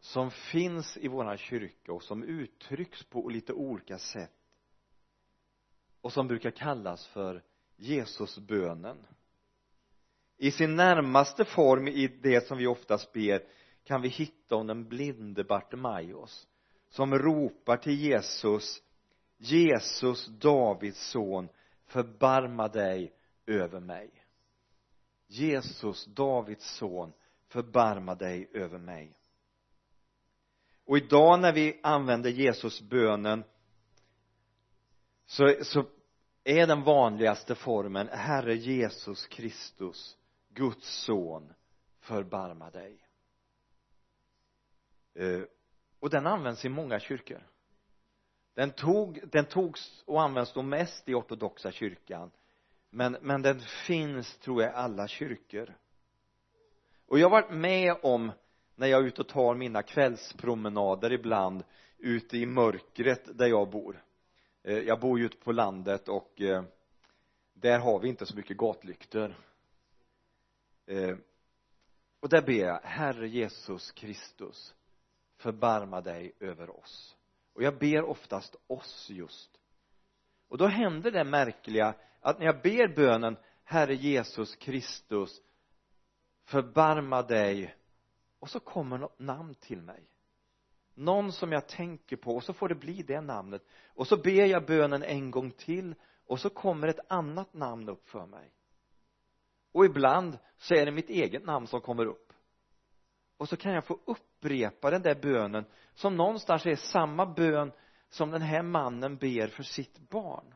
som 0.00 0.30
finns 0.30 0.96
i 0.96 1.08
våran 1.08 1.38
kyrka 1.38 1.92
och 1.92 2.02
som 2.02 2.22
uttrycks 2.22 3.04
på 3.04 3.28
lite 3.28 3.52
olika 3.52 3.98
sätt 3.98 4.32
och 6.00 6.12
som 6.12 6.28
brukar 6.28 6.50
kallas 6.50 7.06
för 7.06 7.42
Jesusbönen. 7.76 9.06
I 10.36 10.50
sin 10.50 10.76
närmaste 10.76 11.44
form 11.44 11.88
i 11.88 12.08
det 12.22 12.46
som 12.46 12.58
vi 12.58 12.66
oftast 12.66 13.12
ber 13.12 13.42
kan 13.84 14.02
vi 14.02 14.08
hitta 14.08 14.56
om 14.56 14.66
den 14.66 14.88
blinde 14.88 15.44
Bartimaeus 15.44 16.48
som 16.88 17.18
ropar 17.18 17.76
till 17.76 18.00
Jesus 18.00 18.82
Jesus, 19.38 20.26
Davids 20.26 21.10
son 21.10 21.48
förbarma 21.86 22.68
dig 22.68 23.12
över 23.46 23.80
mig. 23.80 24.10
Jesus, 25.26 26.04
Davids 26.04 26.76
son 26.76 27.12
förbarma 27.48 28.14
dig 28.14 28.50
över 28.52 28.78
mig 28.78 29.17
och 30.88 30.98
idag 30.98 31.40
när 31.40 31.52
vi 31.52 31.80
använder 31.82 32.30
Jesus 32.30 32.80
bönen 32.80 33.44
så, 35.26 35.54
så 35.62 35.84
är 36.44 36.66
den 36.66 36.82
vanligaste 36.82 37.54
formen 37.54 38.08
Herre 38.08 38.54
Jesus 38.54 39.26
Kristus 39.26 40.16
Guds 40.48 41.04
son 41.04 41.52
förbarma 42.00 42.70
dig. 42.70 43.06
Eh, 45.14 45.40
och 46.00 46.10
den 46.10 46.26
används 46.26 46.64
i 46.64 46.68
många 46.68 47.00
kyrkor. 47.00 47.46
Den 48.54 48.70
tog, 48.70 49.20
den 49.30 49.44
togs 49.44 50.02
och 50.06 50.22
används 50.22 50.52
då 50.52 50.62
mest 50.62 51.08
i 51.08 51.14
ortodoxa 51.14 51.72
kyrkan 51.72 52.30
men, 52.90 53.16
men 53.20 53.42
den 53.42 53.60
finns 53.60 54.38
tror 54.38 54.62
jag 54.62 54.72
i 54.72 54.74
alla 54.74 55.08
kyrkor. 55.08 55.74
Och 57.06 57.18
jag 57.18 57.30
har 57.30 57.42
varit 57.42 57.52
med 57.52 57.96
om 58.02 58.32
när 58.78 58.86
jag 58.86 59.02
är 59.02 59.06
ute 59.06 59.20
och 59.20 59.28
tar 59.28 59.54
mina 59.54 59.82
kvällspromenader 59.82 61.12
ibland 61.12 61.64
ute 61.98 62.36
i 62.36 62.46
mörkret 62.46 63.38
där 63.38 63.46
jag 63.46 63.70
bor. 63.70 64.02
Eh, 64.62 64.78
jag 64.78 65.00
bor 65.00 65.18
ju 65.18 65.26
ute 65.26 65.36
på 65.36 65.52
landet 65.52 66.08
och 66.08 66.40
eh, 66.40 66.64
där 67.52 67.78
har 67.78 68.00
vi 68.00 68.08
inte 68.08 68.26
så 68.26 68.36
mycket 68.36 68.56
gatlyktor. 68.56 69.34
Eh, 70.86 71.16
och 72.20 72.28
där 72.28 72.42
ber 72.42 72.52
jag 72.52 72.80
Herre 72.82 73.28
Jesus 73.28 73.92
Kristus 73.92 74.74
förbarma 75.36 76.00
dig 76.00 76.32
över 76.40 76.70
oss. 76.80 77.16
Och 77.54 77.62
jag 77.62 77.78
ber 77.78 78.02
oftast 78.02 78.56
oss 78.66 79.06
just. 79.10 79.50
Och 80.48 80.58
då 80.58 80.66
händer 80.66 81.10
det 81.10 81.24
märkliga 81.24 81.94
att 82.20 82.38
när 82.38 82.46
jag 82.46 82.62
ber 82.62 82.94
bönen 82.96 83.36
Herre 83.64 83.94
Jesus 83.94 84.56
Kristus 84.56 85.42
förbarma 86.44 87.22
dig 87.22 87.74
och 88.38 88.50
så 88.50 88.60
kommer 88.60 88.98
något 88.98 89.18
namn 89.18 89.54
till 89.54 89.82
mig. 89.82 90.08
Någon 90.94 91.32
som 91.32 91.52
jag 91.52 91.68
tänker 91.68 92.16
på 92.16 92.36
och 92.36 92.44
så 92.44 92.52
får 92.52 92.68
det 92.68 92.74
bli 92.74 93.02
det 93.02 93.20
namnet. 93.20 93.62
Och 93.86 94.06
så 94.06 94.16
ber 94.16 94.46
jag 94.46 94.66
bönen 94.66 95.02
en 95.02 95.30
gång 95.30 95.50
till 95.50 95.94
och 96.26 96.40
så 96.40 96.50
kommer 96.50 96.88
ett 96.88 97.00
annat 97.08 97.54
namn 97.54 97.88
upp 97.88 98.08
för 98.08 98.26
mig. 98.26 98.52
Och 99.72 99.84
ibland 99.84 100.38
så 100.56 100.74
är 100.74 100.86
det 100.86 100.92
mitt 100.92 101.10
eget 101.10 101.44
namn 101.44 101.66
som 101.66 101.80
kommer 101.80 102.06
upp. 102.06 102.32
Och 103.36 103.48
så 103.48 103.56
kan 103.56 103.72
jag 103.72 103.84
få 103.84 103.98
upprepa 104.04 104.90
den 104.90 105.02
där 105.02 105.14
bönen 105.14 105.64
som 105.94 106.16
någonstans 106.16 106.66
är 106.66 106.76
samma 106.76 107.26
bön 107.26 107.72
som 108.08 108.30
den 108.30 108.42
här 108.42 108.62
mannen 108.62 109.16
ber 109.16 109.46
för 109.46 109.62
sitt 109.62 109.98
barn. 109.98 110.54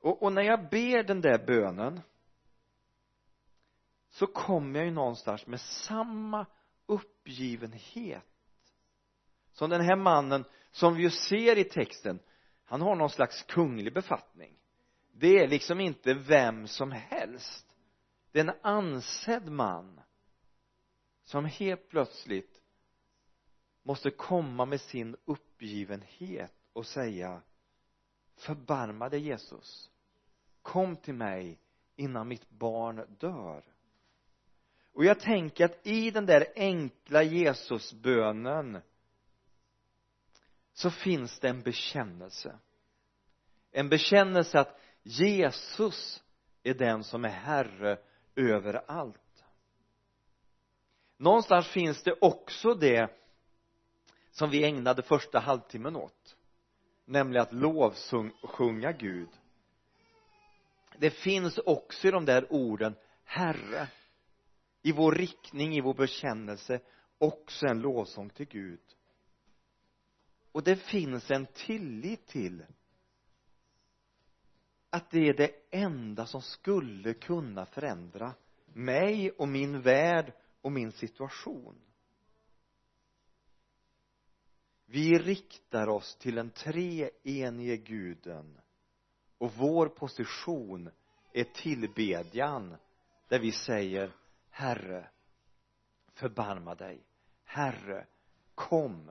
Och, 0.00 0.22
och 0.22 0.32
när 0.32 0.42
jag 0.42 0.68
ber 0.70 1.02
den 1.02 1.20
där 1.20 1.46
bönen 1.46 2.00
så 4.14 4.26
kommer 4.26 4.78
jag 4.78 4.86
ju 4.86 4.94
någonstans 4.94 5.46
med 5.46 5.60
samma 5.60 6.46
uppgivenhet 6.86 8.24
som 9.52 9.70
den 9.70 9.80
här 9.80 9.96
mannen 9.96 10.44
som 10.70 10.94
vi 10.94 11.02
ju 11.02 11.10
ser 11.10 11.58
i 11.58 11.64
texten. 11.64 12.18
Han 12.64 12.80
har 12.80 12.96
någon 12.96 13.10
slags 13.10 13.42
kunglig 13.42 13.94
befattning. 13.94 14.56
Det 15.12 15.38
är 15.38 15.48
liksom 15.48 15.80
inte 15.80 16.14
vem 16.14 16.66
som 16.66 16.92
helst. 16.92 17.76
Det 18.32 18.40
är 18.40 18.44
en 18.44 18.56
ansedd 18.62 19.48
man 19.48 20.00
som 21.22 21.44
helt 21.44 21.88
plötsligt 21.88 22.60
måste 23.82 24.10
komma 24.10 24.64
med 24.64 24.80
sin 24.80 25.16
uppgivenhet 25.24 26.54
och 26.72 26.86
säga 26.86 27.42
förbarma 28.36 29.08
dig 29.08 29.20
Jesus. 29.20 29.90
Kom 30.62 30.96
till 30.96 31.14
mig 31.14 31.58
innan 31.96 32.28
mitt 32.28 32.50
barn 32.50 33.16
dör 33.18 33.73
och 34.94 35.04
jag 35.04 35.20
tänker 35.20 35.64
att 35.64 35.86
i 35.86 36.10
den 36.10 36.26
där 36.26 36.46
enkla 36.56 37.22
Jesusbönen 37.22 38.80
så 40.72 40.90
finns 40.90 41.38
det 41.38 41.48
en 41.48 41.62
bekännelse. 41.62 42.58
En 43.70 43.88
bekännelse 43.88 44.60
att 44.60 44.80
Jesus 45.02 46.22
är 46.62 46.74
den 46.74 47.04
som 47.04 47.24
är 47.24 47.28
herre 47.28 47.98
över 48.36 48.90
allt. 48.90 49.44
Någonstans 51.16 51.66
finns 51.66 52.02
det 52.02 52.12
också 52.20 52.74
det 52.74 53.10
som 54.30 54.50
vi 54.50 54.64
ägnade 54.64 55.02
första 55.02 55.38
halvtimmen 55.38 55.96
åt 55.96 56.36
nämligen 57.04 57.42
att 57.42 57.52
lovsjunga 57.52 58.92
Gud. 58.92 59.28
Det 60.96 61.10
finns 61.10 61.58
också 61.58 62.08
i 62.08 62.10
de 62.10 62.24
där 62.24 62.52
orden 62.52 62.94
herre 63.24 63.88
i 64.86 64.92
vår 64.92 65.12
riktning, 65.12 65.76
i 65.76 65.80
vår 65.80 65.94
bekännelse 65.94 66.80
också 67.18 67.66
en 67.66 67.80
lovsång 67.80 68.30
till 68.30 68.46
Gud. 68.46 68.80
Och 70.52 70.62
det 70.62 70.76
finns 70.76 71.30
en 71.30 71.46
tillit 71.46 72.26
till 72.26 72.64
att 74.90 75.10
det 75.10 75.28
är 75.28 75.34
det 75.34 75.50
enda 75.70 76.26
som 76.26 76.42
skulle 76.42 77.14
kunna 77.14 77.66
förändra 77.66 78.34
mig 78.66 79.30
och 79.30 79.48
min 79.48 79.80
värld 79.80 80.32
och 80.60 80.72
min 80.72 80.92
situation. 80.92 81.80
Vi 84.86 85.18
riktar 85.18 85.88
oss 85.88 86.16
till 86.16 86.34
den 86.34 86.50
treenige 86.50 87.76
guden 87.76 88.60
och 89.38 89.52
vår 89.52 89.88
position 89.88 90.90
är 91.32 91.44
tillbedjan 91.44 92.76
där 93.28 93.38
vi 93.38 93.52
säger 93.52 94.12
Herre 94.56 95.08
förbarma 96.12 96.74
dig. 96.74 97.06
Herre 97.44 98.06
kom 98.54 99.10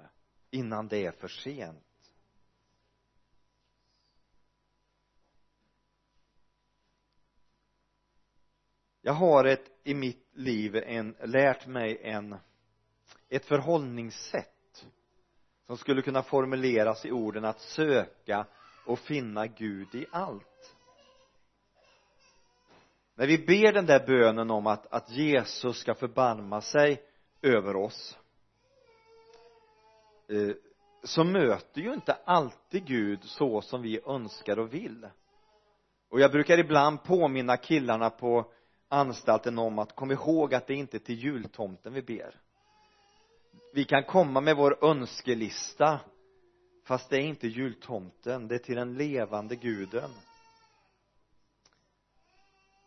innan 0.50 0.88
det 0.88 1.05
är 1.05 1.12
för 1.12 1.27
sent. 1.27 2.13
Jag 9.01 9.13
har 9.13 9.45
ett 9.45 9.71
i 9.83 9.93
mitt 9.93 10.27
liv 10.33 10.75
en, 10.75 11.15
lärt 11.23 11.67
mig 11.67 12.00
en 12.01 12.35
ett 13.29 13.45
förhållningssätt 13.45 14.85
som 15.65 15.77
skulle 15.77 16.01
kunna 16.01 16.23
formuleras 16.23 17.05
i 17.05 17.12
orden 17.12 17.45
att 17.45 17.59
söka 17.59 18.45
och 18.85 19.00
finna 19.00 19.47
Gud 19.47 19.95
i 19.95 20.05
allt 20.12 20.52
när 23.15 23.27
vi 23.27 23.38
ber 23.38 23.74
den 23.74 23.86
där 23.86 24.08
bönen 24.08 24.51
om 24.51 24.67
att, 24.67 24.93
att 24.93 25.10
Jesus 25.10 25.77
ska 25.77 25.96
förbarma 25.96 26.62
sig 26.62 27.01
över 27.41 27.75
oss 27.75 28.17
eh, 30.29 30.55
så 31.03 31.24
möter 31.24 31.82
ju 31.82 31.93
inte 31.93 32.13
alltid 32.25 32.86
Gud 32.86 33.24
så 33.24 33.62
som 33.62 33.82
vi 33.82 34.00
önskar 34.05 34.60
och 34.60 34.74
vill. 34.74 35.08
Och 36.10 36.20
jag 36.20 36.32
brukar 36.32 36.58
ibland 36.58 37.03
påminna 37.03 37.58
killarna 37.58 38.10
på 38.10 38.51
anstalten 38.88 39.60
om 39.60 39.79
att 39.79 39.96
kom 39.96 40.12
ihåg 40.12 40.53
att 40.53 40.67
det 40.67 40.74
inte 40.74 40.98
är 40.98 41.00
till 41.00 41.24
jultomten 41.24 41.93
vi 41.93 42.01
ber. 42.01 42.36
Vi 43.74 43.86
kan 43.86 44.03
komma 44.03 44.41
med 44.41 44.55
vår 44.55 44.86
önskelista 44.86 46.00
fast 46.86 47.10
det 47.10 47.17
är 47.17 47.22
inte 47.22 47.48
jultomten 47.48 48.48
det 48.48 48.55
är 48.55 48.60
till 48.60 48.75
den 48.75 48.93
levande 48.93 49.55
guden 49.55 50.10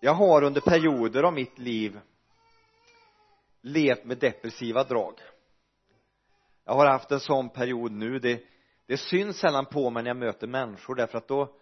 jag 0.06 0.14
har 0.14 0.42
under 0.42 0.60
perioder 0.60 1.22
av 1.22 1.32
mitt 1.32 1.58
liv 1.58 2.00
levt 3.60 4.04
med 4.04 4.18
depressiva 4.18 4.84
drag. 4.84 5.20
Jag 6.64 6.74
har 6.74 6.86
haft 6.86 7.10
en 7.10 7.20
sån 7.20 7.48
period 7.48 7.92
nu. 7.92 8.18
Det, 8.18 8.44
det 8.86 8.96
syns 8.96 9.36
sällan 9.36 9.66
på 9.66 9.90
mig 9.90 10.02
när 10.02 10.10
jag 10.10 10.16
möter 10.16 10.46
människor 10.46 10.94
därför 10.94 11.18
att 11.18 11.28
då 11.28 11.54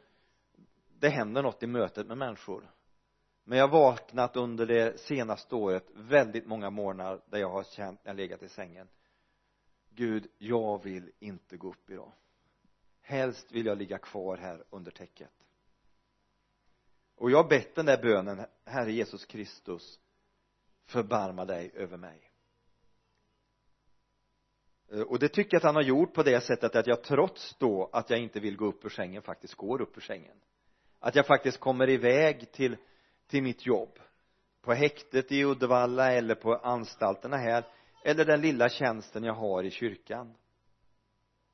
det 0.99 1.09
händer 1.09 1.43
något 1.43 1.63
i 1.63 1.67
mötet 1.67 2.07
med 2.07 2.19
människor. 2.19 2.71
Men 3.45 3.59
jag 3.59 3.69
har 3.69 3.79
vaknat 3.79 4.37
under 4.37 4.67
det 4.67 5.01
senaste 5.01 5.55
året 5.55 5.87
väldigt 5.95 6.47
många 6.47 6.71
morgnar 6.71 7.21
där 7.31 7.39
jag 7.39 7.51
har 7.51 7.65
känt 7.65 8.05
när 8.05 8.11
jag 8.13 8.17
legat 8.17 8.43
i 8.43 8.49
sängen. 8.49 8.89
Gud, 9.91 10.27
jag 10.39 10.83
vill 10.83 11.11
inte 11.19 11.57
gå 11.57 11.69
upp 11.69 11.91
idag. 11.91 12.13
Helst 13.01 13.53
vill 13.53 13.67
jag 13.67 13.79
ligga 13.79 13.99
kvar 13.99 14.37
här 14.37 14.65
under 14.71 14.91
täcket 14.91 15.44
och 17.17 17.31
jag 17.31 17.43
har 17.43 17.49
bett 17.49 17.75
den 17.75 17.87
där 17.87 18.03
bönen 18.03 18.47
Herre 18.65 18.93
Jesus 18.93 19.25
Kristus 19.25 19.99
förbarma 20.85 21.45
dig 21.45 21.71
över 21.75 21.97
mig. 21.97 22.31
Eh, 24.93 25.01
och 25.01 25.19
det 25.19 25.29
tycker 25.29 25.55
jag 25.55 25.59
att 25.59 25.65
han 25.65 25.75
har 25.75 25.83
gjort 25.83 26.15
på 26.15 26.23
det 26.23 26.41
sättet 26.41 26.77
att 26.77 26.87
jag 26.87 27.03
trots 27.03 27.57
då 27.59 27.91
att 27.93 28.11
jag 28.11 28.19
inte 28.19 28.41
vill 28.41 28.57
gå 28.57 28.67
upp 28.67 28.85
ur 28.85 28.89
sängen 28.89 29.23
faktiskt 29.23 29.55
går 29.55 29.81
upp 29.81 29.97
ur 29.97 30.01
sängen. 30.01 30.37
Att 30.99 31.15
jag 31.15 31.27
faktiskt 31.27 31.61
kommer 31.61 31.89
iväg 31.89 32.53
till 32.53 32.77
till 33.27 33.43
mitt 33.43 33.67
jobb. 33.67 33.99
På 34.63 34.73
häktet 34.73 35.33
i 35.33 35.45
Uddevalla 35.45 36.13
eller 36.13 36.35
på 36.35 36.55
anstalterna 36.55 37.37
här 37.37 37.65
eller 38.05 38.25
den 38.25 38.41
lilla 38.41 38.69
tjänsten 38.69 39.25
jag 39.25 39.35
har 39.35 39.63
i 39.63 39.71
kyrkan. 39.71 40.35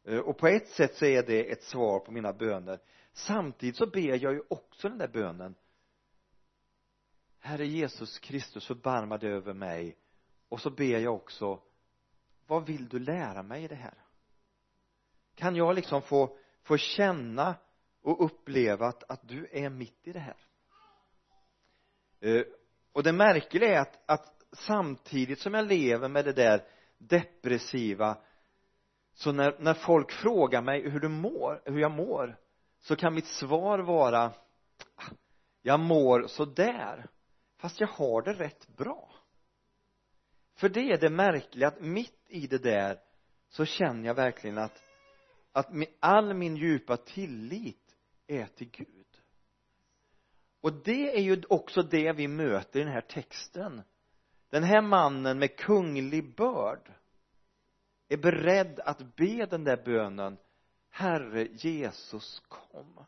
Eh, 0.05 0.19
och 0.19 0.39
på 0.39 0.47
ett 0.47 0.69
sätt 0.69 0.95
så 0.95 1.05
är 1.05 1.23
det 1.23 1.53
ett 1.53 1.63
svar 1.63 1.99
på 1.99 2.13
mina 2.13 2.33
böner 2.33 2.79
samtidigt 3.13 3.77
så 3.77 3.87
ber 3.87 4.23
jag 4.23 4.33
ju 4.33 4.43
också 4.49 4.89
den 4.89 4.99
där 4.99 5.09
bönen. 5.09 5.55
Herre 7.39 7.67
Jesus 7.67 8.19
Kristus 8.19 8.67
förbarma 8.67 9.19
dig 9.19 9.31
över 9.31 9.55
mig. 9.55 9.97
Och 10.49 10.61
så 10.61 10.71
ber 10.71 10.99
jag 10.99 11.15
också 11.15 11.63
vad 12.47 12.67
vill 12.67 12.89
du 12.89 12.99
lära 12.99 13.43
mig 13.43 13.65
i 13.65 13.69
det 13.69 13.75
här? 13.75 13.95
Kan 15.35 15.57
jag 15.57 15.75
liksom 15.75 16.03
få 16.03 16.37
få 16.63 16.77
känna 16.77 17.55
och 18.03 18.25
uppleva 18.25 18.87
att, 18.87 19.11
att 19.11 19.29
du 19.29 19.49
är 19.53 19.71
mitt 19.71 20.07
i 20.07 20.13
det 20.13 20.19
här? 20.19 20.37
Eh, 22.21 22.43
och 22.93 23.03
det 23.03 23.13
märkliga 23.13 23.69
är 23.69 23.81
att, 23.81 23.99
att 24.07 24.45
samtidigt 24.53 25.39
som 25.39 25.55
jag 25.55 25.67
lever 25.67 26.09
med 26.09 26.25
det 26.25 26.33
där 26.33 26.65
depressiva 26.99 28.19
så 29.15 29.33
när, 29.33 29.57
när 29.59 29.75
folk 29.75 30.13
frågar 30.13 30.63
mig 30.63 30.91
hur 30.91 31.01
du 31.01 31.09
mår, 31.09 31.63
hur 31.65 31.81
jag 31.81 31.93
mår 31.93 32.37
så 32.81 32.97
kan 32.97 33.15
mitt 33.15 33.27
svar 33.27 33.79
vara 33.79 34.33
jag 35.63 35.81
mår 35.81 36.27
sådär 36.27 37.07
fast 37.57 37.81
jag 37.81 37.89
har 37.89 38.23
det 38.23 38.33
rätt 38.33 38.69
bra. 38.77 39.15
För 40.55 40.69
det 40.69 40.93
är 40.93 40.99
det 40.99 41.11
märkliga 41.11 41.69
att 41.69 41.81
mitt 41.81 42.25
i 42.29 42.47
det 42.47 42.59
där 42.59 42.99
så 43.49 43.65
känner 43.65 44.07
jag 44.07 44.15
verkligen 44.15 44.59
att 44.59 44.83
att 45.53 45.69
all 46.01 46.35
min 46.35 46.57
djupa 46.57 46.97
tillit 46.97 47.97
är 48.27 48.47
till 48.47 48.71
Gud. 48.71 49.07
Och 50.61 50.73
det 50.73 51.17
är 51.17 51.21
ju 51.21 51.43
också 51.49 51.83
det 51.83 52.13
vi 52.13 52.29
möter 52.29 52.81
i 52.81 52.83
den 52.83 52.93
här 52.93 53.01
texten. 53.01 53.83
Den 54.51 54.63
här 54.63 54.83
mannen 54.83 55.39
med 55.39 55.57
kunglig 55.57 56.35
börd 56.37 56.93
är 58.09 58.17
beredd 58.17 58.81
att 58.81 59.17
be 59.17 59.47
den 59.47 59.65
där 59.65 59.83
bönen 59.85 60.37
Herre 60.91 61.49
Jesus 61.53 62.43
kom. 62.49 63.05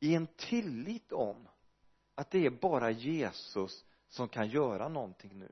I 0.00 0.14
en 0.14 0.26
tillit 0.26 1.12
om 1.12 1.48
att 2.14 2.30
det 2.30 2.46
är 2.46 2.50
bara 2.50 2.90
Jesus 2.90 3.84
som 4.08 4.28
kan 4.28 4.48
göra 4.48 4.88
någonting 4.88 5.38
nu. 5.38 5.50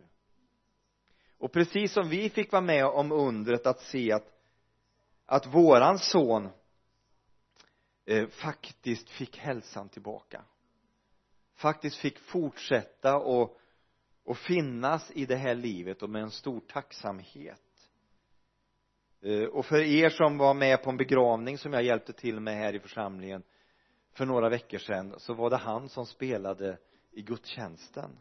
Och 1.38 1.52
precis 1.52 1.92
som 1.92 2.08
vi 2.08 2.30
fick 2.30 2.52
vara 2.52 2.62
med 2.62 2.86
om 2.86 3.12
undret 3.12 3.66
att 3.66 3.80
se 3.80 4.12
att 4.12 4.34
att 5.26 5.46
våran 5.46 5.98
son 5.98 6.48
eh, 8.04 8.28
faktiskt 8.28 9.10
fick 9.10 9.38
hälsan 9.38 9.88
tillbaka. 9.88 10.44
Faktiskt 11.54 11.96
fick 11.96 12.18
fortsätta 12.18 13.16
och 13.16 13.58
och 14.28 14.38
finnas 14.38 15.10
i 15.10 15.26
det 15.26 15.36
här 15.36 15.54
livet 15.54 16.02
och 16.02 16.10
med 16.10 16.22
en 16.22 16.30
stor 16.30 16.60
tacksamhet. 16.60 17.62
Eh, 19.20 19.44
och 19.44 19.66
för 19.66 19.78
er 19.78 20.08
som 20.08 20.38
var 20.38 20.54
med 20.54 20.82
på 20.82 20.90
en 20.90 20.96
begravning 20.96 21.58
som 21.58 21.72
jag 21.72 21.82
hjälpte 21.82 22.12
till 22.12 22.40
med 22.40 22.54
här 22.54 22.74
i 22.74 22.80
församlingen 22.80 23.42
för 24.12 24.26
några 24.26 24.48
veckor 24.48 24.78
sedan 24.78 25.14
så 25.18 25.34
var 25.34 25.50
det 25.50 25.56
han 25.56 25.88
som 25.88 26.06
spelade 26.06 26.78
i 27.10 27.22
gudstjänsten. 27.22 28.18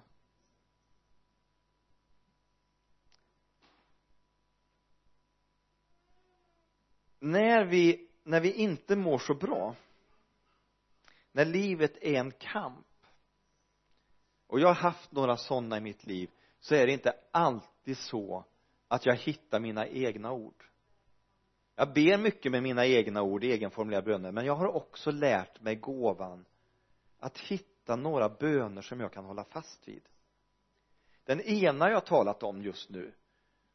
När 7.20 7.66
vi 7.66 8.08
när 8.24 8.42
vi 8.42 8.51
inte 8.51 8.96
mår 8.96 9.18
så 9.18 9.34
bra 9.34 9.75
när 11.32 11.46
livet 11.46 11.98
är 12.01 12.13
en 12.13 12.32
kamp 12.32 12.88
och 14.48 14.60
jag 14.60 14.68
har 14.68 14.75
haft 14.75 15.12
några 15.12 15.38
sådana 15.38 15.77
i 15.77 15.82
mitt 15.82 16.06
liv 16.06 16.30
så 16.60 16.75
är 16.75 16.86
det 16.88 16.94
inte 16.94 17.13
alltid 17.32 17.98
så 17.98 18.46
att 18.88 19.06
jag 19.06 19.16
hittar 19.16 19.60
mina 19.60 19.88
egna 19.88 20.32
ord 20.32 20.63
jag 21.79 21.93
ber 21.93 22.17
mycket 22.17 22.51
med 22.51 22.63
mina 22.63 22.86
egna 22.86 23.22
ord 23.22 23.43
i 23.43 23.51
egenformliga 23.51 24.01
böner 24.01 24.31
men 24.31 24.46
jag 24.46 24.55
har 24.55 24.67
också 24.67 25.12
lärt 25.12 25.62
mig 25.62 25.75
gåvan 25.75 26.46
att 27.19 27.38
hitta 27.38 27.96
några 27.96 28.29
böner 28.29 28.81
som 28.81 29.00
jag 29.00 29.13
kan 29.13 29.25
hålla 29.25 29.43
fast 29.43 29.88
vid. 29.88 30.01
Den 31.25 31.41
ena 31.41 31.89
jag 31.89 32.05
talat 32.05 32.44
om 32.44 32.61
just 32.61 32.90
nu 32.90 33.13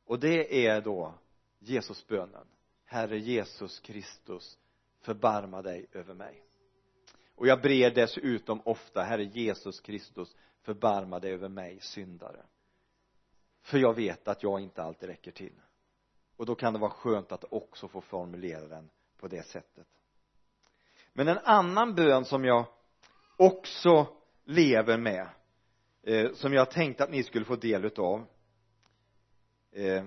och 0.04 0.20
det 0.20 0.66
är 0.66 0.80
då 0.80 1.14
Jesusbönen. 1.58 2.46
Herre 2.84 3.18
Jesus 3.18 3.80
Kristus 3.80 4.58
förbarma 5.00 5.62
dig 5.62 5.86
över 5.92 6.14
mig. 6.14 6.42
Och 7.34 7.46
jag 7.46 7.62
ber 7.62 7.90
dessutom 7.90 8.60
ofta 8.64 9.02
Herre 9.02 9.24
Jesus 9.24 9.80
Kristus 9.80 10.36
förbarma 10.62 11.18
dig 11.18 11.32
över 11.32 11.48
mig 11.48 11.80
syndare. 11.80 12.42
För 13.62 13.78
jag 13.78 13.94
vet 13.94 14.28
att 14.28 14.42
jag 14.42 14.60
inte 14.60 14.82
alltid 14.82 15.08
räcker 15.08 15.30
till 15.30 15.54
och 16.42 16.46
då 16.46 16.54
kan 16.54 16.72
det 16.72 16.78
vara 16.78 16.90
skönt 16.90 17.32
att 17.32 17.44
också 17.50 17.88
få 17.88 18.00
formulera 18.00 18.66
den 18.66 18.90
på 19.16 19.28
det 19.28 19.42
sättet. 19.42 19.86
Men 21.12 21.28
en 21.28 21.38
annan 21.38 21.94
bön 21.94 22.24
som 22.24 22.44
jag 22.44 22.64
också 23.36 24.06
lever 24.44 24.98
med 24.98 25.28
eh, 26.02 26.32
som 26.32 26.52
jag 26.52 26.70
tänkte 26.70 27.04
att 27.04 27.10
ni 27.10 27.22
skulle 27.22 27.44
få 27.44 27.56
del 27.56 27.84
utav 27.84 28.26
eh, 29.72 30.04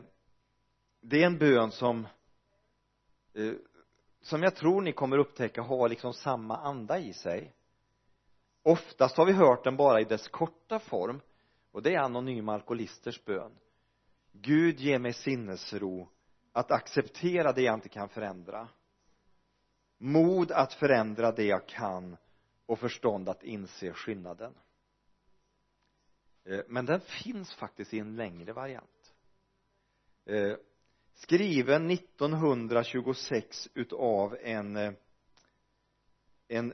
det 1.02 1.22
är 1.22 1.26
en 1.26 1.38
bön 1.38 1.72
som 1.72 2.08
eh, 3.34 3.54
som 4.22 4.44
jag 4.44 4.56
tror 4.56 4.82
ni 4.82 4.92
kommer 4.92 5.18
upptäcka 5.18 5.62
har 5.62 5.90
liksom 5.90 6.14
samma 6.14 6.58
anda 6.58 7.00
i 7.00 7.14
sig. 7.14 7.54
Oftast 8.64 9.18
har 9.18 9.26
vi 9.26 9.34
hört 9.34 9.64
den 9.64 9.78
bara 9.78 10.02
i 10.02 10.04
dess 10.04 10.28
korta 10.28 10.80
form 10.80 11.22
och 11.72 11.82
det 11.82 11.94
är 11.94 12.00
anonyma 12.00 12.54
alkoholisters 12.54 13.26
bön. 13.26 13.52
Gud 14.32 14.80
ge 14.80 15.00
mig 15.00 15.14
sinnesro 15.14 16.10
att 16.56 16.72
acceptera 16.72 17.52
det 17.52 17.62
jag 17.62 17.74
inte 17.74 17.90
kan 17.90 18.10
förändra. 18.10 18.68
Mod 19.98 20.52
att 20.52 20.74
förändra 20.74 21.32
det 21.32 21.44
jag 21.44 21.68
kan 21.68 22.18
och 22.66 22.80
förstånd 22.80 23.30
att 23.30 23.44
inse 23.44 23.94
skillnaden. 23.94 24.54
Eh, 26.46 26.62
men 26.68 26.86
den 26.86 27.00
finns 27.00 27.54
faktiskt 27.54 27.94
i 27.94 28.00
en 28.00 28.16
längre 28.16 28.54
variant. 28.54 29.14
Eh, 30.26 30.58
skriven 31.14 31.92
1926 31.92 33.70
utav 33.74 34.38
en 34.42 34.76
eh, 34.76 34.94
en 36.48 36.74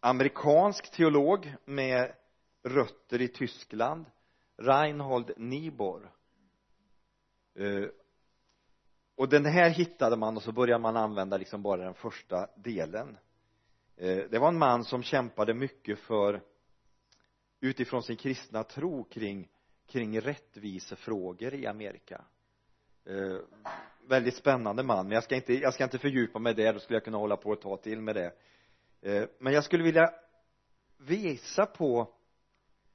amerikansk 0.00 0.90
teolog 0.90 1.54
med 1.64 2.14
rötter 2.62 3.20
i 3.20 3.28
Tyskland 3.28 4.06
Reinhold 4.56 5.32
Niebuhr 5.36 6.12
och 9.16 9.28
den 9.28 9.44
här 9.44 9.70
hittade 9.70 10.16
man 10.16 10.36
och 10.36 10.42
så 10.42 10.52
började 10.52 10.82
man 10.82 10.96
använda 10.96 11.36
liksom 11.36 11.62
bara 11.62 11.84
den 11.84 11.94
första 11.94 12.48
delen. 12.56 13.18
Eh, 13.96 14.16
det 14.30 14.38
var 14.38 14.48
en 14.48 14.58
man 14.58 14.84
som 14.84 15.02
kämpade 15.02 15.54
mycket 15.54 15.98
för 15.98 16.42
utifrån 17.60 18.02
sin 18.02 18.16
kristna 18.16 18.64
tro 18.64 19.04
kring 19.04 19.48
kring 19.86 20.20
rättvisefrågor 20.20 21.54
i 21.54 21.66
Amerika. 21.66 22.24
Eh, 23.04 23.38
väldigt 24.08 24.36
spännande 24.36 24.82
man 24.82 25.06
men 25.06 25.14
jag 25.14 25.24
ska 25.24 25.34
inte 25.34 25.54
jag 25.54 25.74
ska 25.74 25.84
inte 25.84 25.98
fördjupa 25.98 26.38
mig 26.38 26.54
där 26.54 26.72
då 26.72 26.78
skulle 26.78 26.96
jag 26.96 27.04
kunna 27.04 27.18
hålla 27.18 27.36
på 27.36 27.52
ett 27.52 27.60
tag 27.60 27.82
till 27.82 28.00
med 28.00 28.14
det. 28.14 28.32
Eh, 29.00 29.28
men 29.38 29.52
jag 29.52 29.64
skulle 29.64 29.84
vilja 29.84 30.10
visa 30.98 31.66
på 31.66 32.12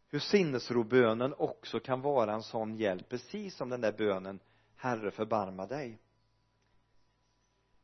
hur 0.10 0.20
sinnesrobönen 0.20 1.34
också 1.38 1.80
kan 1.80 2.02
vara 2.02 2.34
en 2.34 2.44
sån 2.44 2.76
hjälp 2.76 3.10
precis 3.10 3.56
som 3.56 3.70
den 3.70 3.82
där 3.82 3.92
bönen 3.92 4.40
Herre 4.76 5.12
förbarma 5.12 5.66
dig 5.66 6.00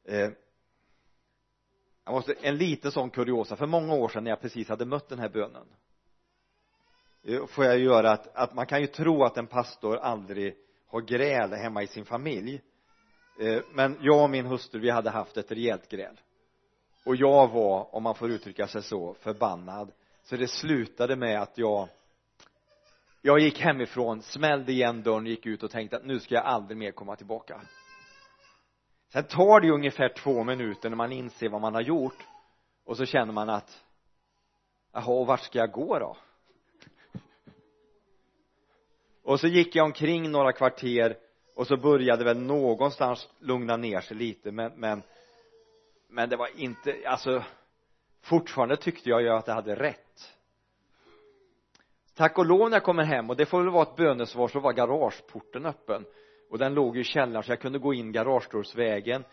eh, 0.08 0.30
jag 2.06 2.13
måste, 2.13 2.34
en 2.34 2.58
liten 2.58 2.91
sån 2.91 3.10
kuriosa. 3.10 3.56
För 3.56 3.67
många 3.67 3.93
år 3.93 4.10
sedan 4.10 4.24
när 4.24 4.32
jag 4.32 4.41
precis 4.41 4.70
hade 4.70 4.86
mött 4.86 5.10
den 5.10 5.20
här 5.20 5.30
bönen 5.30 5.67
eh, 7.24 7.46
får 7.46 7.65
jag 7.65 7.80
göra 7.80 8.12
att, 8.12 8.36
att 8.36 8.54
man 8.54 8.65
kan 8.65 8.82
ju 8.82 8.88
tro 8.88 9.24
att 9.24 9.38
en 9.38 9.48
pastor 9.48 9.98
aldrig 9.98 10.56
har 10.88 11.02
gräl 11.02 11.54
hemma 11.54 11.84
i 11.84 11.88
sin 11.88 12.06
familj. 12.06 12.62
Eh, 13.39 13.62
men 13.74 13.98
jag 14.02 14.24
och 14.24 14.30
min 14.30 14.46
hustru 14.46 14.80
vi 14.80 14.89
hade 14.89 15.10
haft 15.10 15.38
ett 15.38 15.52
rejält 15.52 15.89
gräl. 15.89 16.20
Och 17.06 17.15
jag 17.15 17.48
var, 17.48 17.96
om 17.96 18.04
man 18.04 18.15
får 18.15 18.32
uttrycka 18.32 18.67
sig 18.67 18.84
så, 18.84 19.13
förbannad. 19.13 19.91
Så 20.24 20.36
det 20.36 20.48
slutade 20.48 21.15
med 21.15 21.41
att 21.41 21.58
jag 21.58 21.89
jag 23.22 23.39
gick 23.39 23.60
hemifrån, 23.60 24.22
smällde 24.22 24.72
igen 24.72 25.04
dörren, 25.04 25.26
gick 25.26 25.46
ut 25.46 25.63
och 25.63 25.72
tänkte 25.72 25.98
att 25.98 26.06
nu 26.06 26.20
ska 26.20 26.36
jag 26.36 26.46
aldrig 26.46 26.78
mer 26.78 26.91
komma 26.91 27.15
tillbaka 27.15 27.62
sen 29.13 29.24
tar 29.24 29.60
det 29.60 29.67
ju 29.67 29.74
ungefär 29.74 30.10
två 30.10 30.43
minuter 30.43 30.89
när 30.89 30.98
man 30.98 31.12
inser 31.12 31.50
vad 31.50 31.62
man 31.62 31.74
har 31.74 31.82
gjort. 31.82 32.28
Och 32.86 32.98
så 32.98 33.06
känner 33.06 33.34
man 33.34 33.50
att 33.50 33.84
jaha, 34.91 35.12
och 35.12 35.28
vart 35.28 35.43
ska 35.43 35.60
jag 35.60 35.72
gå 35.72 36.00
då? 36.00 36.17
Och 39.24 39.39
så 39.39 39.48
gick 39.48 39.76
jag 39.76 39.86
omkring 39.86 40.32
några 40.32 40.52
kvarter 40.52 41.17
och 41.56 41.67
så 41.67 41.78
började 41.78 42.24
väl 42.24 42.38
någonstans 42.38 43.30
lugna 43.39 43.78
ner 43.78 44.02
sig 44.02 44.17
lite 44.17 44.52
men 44.52 44.72
men 44.76 45.04
men 46.10 46.30
det 46.30 46.36
var 46.36 46.50
inte, 46.60 46.96
alltså 47.06 47.43
fortfarande 48.22 48.78
tyckte 48.78 49.10
jag 49.10 49.22
ju 49.22 49.30
att 49.30 49.48
jag 49.48 49.56
hade 49.56 49.76
rätt. 49.76 50.34
Tack 52.15 52.38
och 52.38 52.46
lov 52.46 52.70
när 52.70 52.76
jag 52.76 52.84
kommer 52.84 53.04
hem 53.04 53.30
och 53.30 53.36
det 53.36 53.46
får 53.46 53.62
väl 53.62 53.72
vara 53.72 53.84
ett 53.84 53.96
bönesvar 53.96 54.48
så 54.48 54.60
var 54.60 54.74
garageporten 54.74 55.65
öppen 55.65 56.06
och 56.50 56.58
den 56.58 56.74
låg 56.74 56.98
i 56.98 57.04
källaren 57.04 57.44
så 57.44 57.52
jag 57.52 57.62
kunde 57.62 57.80
gå 57.80 57.94
in 57.94 58.12
garagedörrsvägen. 58.12 59.24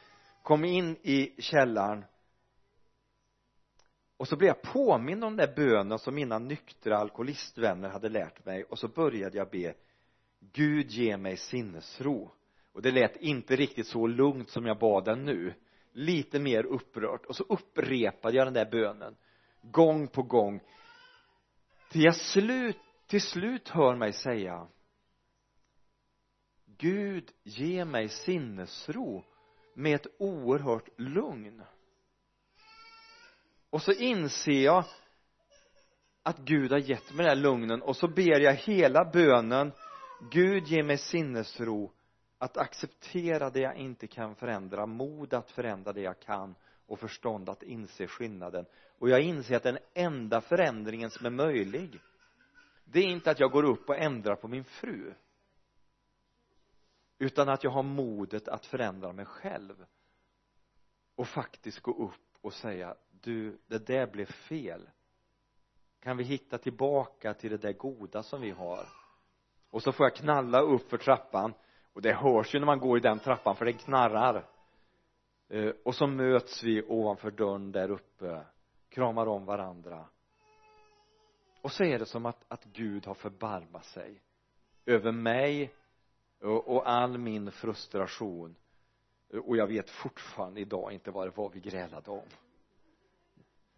Kom 0.42 0.64
in 0.64 0.96
i 1.02 1.42
källaren. 1.42 2.04
Och 4.16 4.28
så 4.28 4.36
blev 4.36 4.48
jag 4.48 4.62
påmind 4.62 5.24
om 5.24 5.36
den 5.36 5.46
där 5.48 5.54
bönen 5.56 5.98
som 5.98 6.14
mina 6.14 6.38
nyktra 6.38 6.98
alkoholistvänner 6.98 7.88
hade 7.88 8.08
lärt 8.08 8.44
mig. 8.44 8.64
Och 8.64 8.78
så 8.78 8.88
började 8.88 9.38
jag 9.38 9.50
be 9.50 9.74
Gud 10.52 10.90
ge 10.90 11.16
mig 11.16 11.36
sinnesro. 11.36 12.30
Och 12.72 12.82
det 12.82 12.90
lät 12.90 13.16
inte 13.16 13.56
riktigt 13.56 13.86
så 13.86 14.06
lugnt 14.06 14.50
som 14.50 14.66
jag 14.66 14.78
bad 14.78 15.04
den 15.04 15.24
nu. 15.24 15.54
Lite 15.92 16.38
mer 16.38 16.66
upprört. 16.66 17.26
Och 17.26 17.36
så 17.36 17.44
upprepade 17.48 18.36
jag 18.36 18.46
den 18.46 18.54
där 18.54 18.70
bönen 18.70 19.16
gång 19.62 20.08
på 20.08 20.22
gång. 20.22 20.60
Till 21.90 22.04
jag 22.04 22.16
slut, 22.16 22.78
till 23.06 23.20
slut 23.20 23.68
hör 23.68 23.96
mig 23.96 24.12
säga 24.12 24.66
Gud 26.78 27.30
ge 27.42 27.84
mig 27.84 28.08
sinnesro 28.08 29.24
med 29.74 29.94
ett 29.94 30.06
oerhört 30.18 30.88
lugn. 30.96 31.62
Och 33.70 33.82
så 33.82 33.92
inser 33.92 34.64
jag 34.64 34.84
att 36.22 36.38
Gud 36.38 36.72
har 36.72 36.78
gett 36.78 37.14
mig 37.14 37.26
den 37.26 37.36
här 37.36 37.42
lugnen 37.42 37.82
och 37.82 37.96
så 37.96 38.08
ber 38.08 38.40
jag 38.40 38.54
hela 38.54 39.04
bönen. 39.04 39.72
Gud 40.30 40.66
ge 40.66 40.82
mig 40.82 40.98
sinnesro 40.98 41.92
att 42.38 42.56
acceptera 42.56 43.50
det 43.50 43.60
jag 43.60 43.76
inte 43.76 44.06
kan 44.06 44.34
förändra, 44.34 44.86
mod 44.86 45.34
att 45.34 45.50
förändra 45.50 45.92
det 45.92 46.00
jag 46.00 46.20
kan 46.20 46.54
och 46.86 46.98
förstånd 46.98 47.48
att 47.48 47.62
inse 47.62 48.06
skillnaden. 48.06 48.66
Och 48.98 49.08
jag 49.08 49.20
inser 49.20 49.56
att 49.56 49.62
den 49.62 49.78
enda 49.94 50.40
förändringen 50.40 51.10
som 51.10 51.26
är 51.26 51.30
möjlig 51.30 52.00
det 52.84 53.00
är 53.00 53.06
inte 53.06 53.30
att 53.30 53.40
jag 53.40 53.50
går 53.50 53.64
upp 53.64 53.88
och 53.88 53.98
ändrar 53.98 54.36
på 54.36 54.48
min 54.48 54.64
fru 54.64 55.14
utan 57.18 57.48
att 57.48 57.64
jag 57.64 57.70
har 57.70 57.82
modet 57.82 58.48
att 58.48 58.66
förändra 58.66 59.12
mig 59.12 59.24
själv. 59.24 59.84
Och 61.16 61.28
faktiskt 61.28 61.80
gå 61.80 61.92
upp 61.92 62.38
och 62.40 62.52
säga 62.52 62.96
du, 63.10 63.58
det 63.66 63.86
där 63.86 64.06
blev 64.06 64.26
fel. 64.26 64.90
Kan 66.00 66.16
vi 66.16 66.24
hitta 66.24 66.58
tillbaka 66.58 67.34
till 67.34 67.50
det 67.50 67.56
där 67.56 67.72
goda 67.72 68.22
som 68.22 68.40
vi 68.40 68.50
har? 68.50 68.86
Och 69.70 69.82
så 69.82 69.92
får 69.92 70.06
jag 70.06 70.14
knalla 70.14 70.60
upp 70.60 70.90
för 70.90 70.98
trappan. 70.98 71.54
Och 71.92 72.02
det 72.02 72.14
hörs 72.14 72.54
ju 72.54 72.58
när 72.58 72.66
man 72.66 72.78
går 72.78 72.98
i 72.98 73.00
den 73.00 73.18
trappan 73.18 73.56
för 73.56 73.64
den 73.64 73.78
knarrar. 73.78 74.46
Eh, 75.48 75.72
och 75.84 75.94
så 75.94 76.06
möts 76.06 76.62
vi 76.62 76.82
ovanför 76.82 77.30
dörren 77.30 77.72
där 77.72 77.90
uppe 77.90 78.44
kramar 78.88 79.26
om 79.26 79.44
varandra. 79.44 80.06
Och 81.62 81.72
så 81.72 81.84
är 81.84 81.98
det 81.98 82.06
som 82.06 82.26
att, 82.26 82.44
att 82.48 82.64
Gud 82.64 83.06
har 83.06 83.14
förbarmat 83.14 83.84
sig 83.84 84.22
över 84.86 85.12
mig 85.12 85.74
och, 86.44 86.68
och 86.68 86.90
all 86.90 87.18
min 87.18 87.52
frustration 87.52 88.56
och 89.44 89.56
jag 89.56 89.66
vet 89.66 89.90
fortfarande 89.90 90.60
idag 90.60 90.92
inte 90.92 91.10
vad 91.10 91.26
det 91.26 91.36
var 91.36 91.50
vi 91.50 91.60
grälade 91.60 92.10
om. 92.10 92.28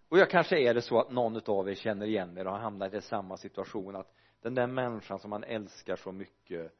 Och 0.08 0.18
jag 0.18 0.30
kanske 0.30 0.58
är 0.58 0.74
det 0.74 0.82
så 0.82 1.00
att 1.00 1.10
någon 1.10 1.40
av 1.46 1.68
er 1.68 1.74
känner 1.74 2.06
igen 2.06 2.38
er 2.38 2.46
och 2.46 2.52
har 2.52 2.58
hamnat 2.58 2.94
i 2.94 3.00
samma 3.00 3.36
situation 3.36 3.96
att 3.96 4.14
den 4.40 4.54
där 4.54 4.66
människan 4.66 5.18
som 5.18 5.30
man 5.30 5.44
älskar 5.44 5.96
så 5.96 6.12
mycket 6.12 6.72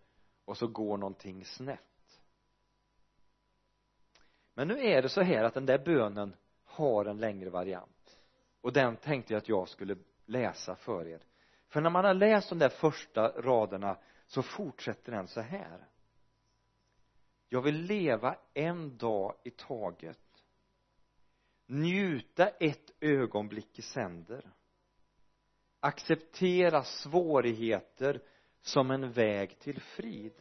och 0.44 0.56
så 0.56 0.66
går 0.66 0.96
någonting 0.96 1.44
snett. 1.44 1.80
Men 4.54 4.68
nu 4.68 4.80
är 4.86 5.02
det 5.02 5.08
så 5.08 5.22
här 5.22 5.44
att 5.44 5.54
den 5.54 5.66
där 5.66 5.78
bönen 5.78 6.36
har 6.64 7.04
en 7.04 7.18
längre 7.18 7.50
variant. 7.50 8.18
Och 8.60 8.72
den 8.72 8.96
tänkte 8.96 9.32
jag 9.32 9.38
att 9.38 9.48
jag 9.48 9.68
skulle 9.68 9.96
läsa 10.26 10.76
för 10.76 11.08
er. 11.08 11.20
För 11.68 11.80
när 11.80 11.90
man 11.90 12.04
har 12.04 12.14
läst 12.14 12.48
de 12.48 12.58
där 12.58 12.68
första 12.68 13.28
raderna 13.28 13.96
så 14.26 14.42
fortsätter 14.42 15.12
den 15.12 15.28
så 15.28 15.40
här. 15.40 15.86
Jag 17.48 17.62
vill 17.62 17.82
leva 17.82 18.36
en 18.54 18.96
dag 18.96 19.34
i 19.44 19.50
taget. 19.50 20.18
Njuta 21.66 22.48
ett 22.48 22.90
ögonblick 23.00 23.78
i 23.78 23.82
sänder. 23.82 24.50
Acceptera 25.80 26.82
svårigheter 26.82 28.22
som 28.60 28.90
en 28.90 29.12
väg 29.12 29.58
till 29.58 29.80
frid. 29.80 30.32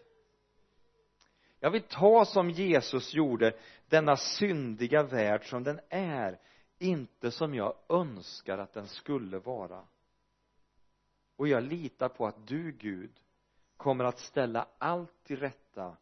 Jag 1.60 1.72
vill 1.72 1.84
ta 1.84 2.26
som 2.26 2.50
Jesus 2.50 3.14
gjorde 3.14 3.58
denna 3.88 4.18
syndiga 4.18 5.04
värld 5.04 5.50
som 5.50 5.64
den 5.64 5.80
är 5.90 6.40
inte 6.78 7.32
som 7.32 7.54
jag 7.54 7.76
önskar 7.90 8.58
att 8.58 8.74
den 8.74 8.88
skulle 8.88 9.40
vara. 9.40 9.86
Och 11.36 11.48
jag 11.48 11.64
litar 11.64 12.10
på 12.10 12.28
att 12.28 12.48
du 12.48 12.72
Gud 12.72 13.22
kommer 13.78 14.04
att 14.04 14.20
ställa 14.20 14.68
allt 14.78 15.24
till 15.24 15.40
rätta 15.40 15.98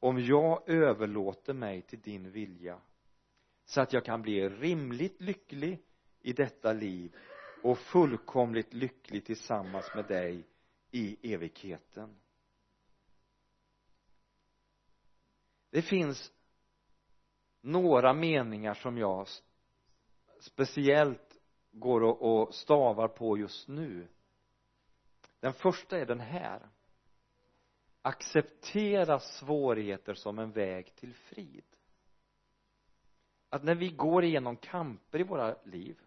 om 0.00 0.20
jag 0.20 0.68
överlåter 0.68 1.54
mig 1.54 1.82
till 1.82 2.00
din 2.00 2.30
vilja 2.30 2.80
så 3.64 3.80
att 3.80 3.92
jag 3.92 4.04
kan 4.04 4.22
bli 4.22 4.48
rimligt 4.48 5.20
lycklig 5.20 5.82
i 6.20 6.32
detta 6.32 6.72
liv 6.72 7.14
och 7.62 7.78
fullkomligt 7.78 8.74
lycklig 8.74 9.24
tillsammans 9.24 9.90
med 9.94 10.04
dig 10.06 10.46
i 10.90 11.32
evigheten. 11.34 12.16
Det 15.70 15.82
finns 15.82 16.32
några 17.60 18.12
meningar 18.12 18.74
som 18.74 18.98
jag 18.98 19.26
speciellt 20.40 21.38
går 21.70 22.00
och 22.02 22.54
stavar 22.54 23.08
på 23.08 23.38
just 23.38 23.68
nu. 23.68 24.08
Den 25.40 25.52
första 25.52 25.98
är 25.98 26.06
den 26.06 26.20
här 26.20 26.68
acceptera 28.06 29.18
svårigheter 29.20 30.14
som 30.14 30.38
en 30.38 30.52
väg 30.52 30.94
till 30.94 31.14
frid. 31.14 31.64
Att 33.48 33.64
när 33.64 33.74
vi 33.74 33.88
går 33.88 34.24
igenom 34.24 34.56
kamper 34.56 35.20
i 35.20 35.22
våra 35.22 35.56
liv 35.64 35.98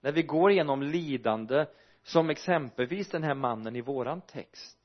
när 0.00 0.12
vi 0.12 0.22
går 0.22 0.50
igenom 0.50 0.82
lidande 0.82 1.66
som 2.02 2.30
exempelvis 2.30 3.08
den 3.08 3.22
här 3.22 3.34
mannen 3.34 3.76
i 3.76 3.80
våran 3.80 4.20
text 4.20 4.78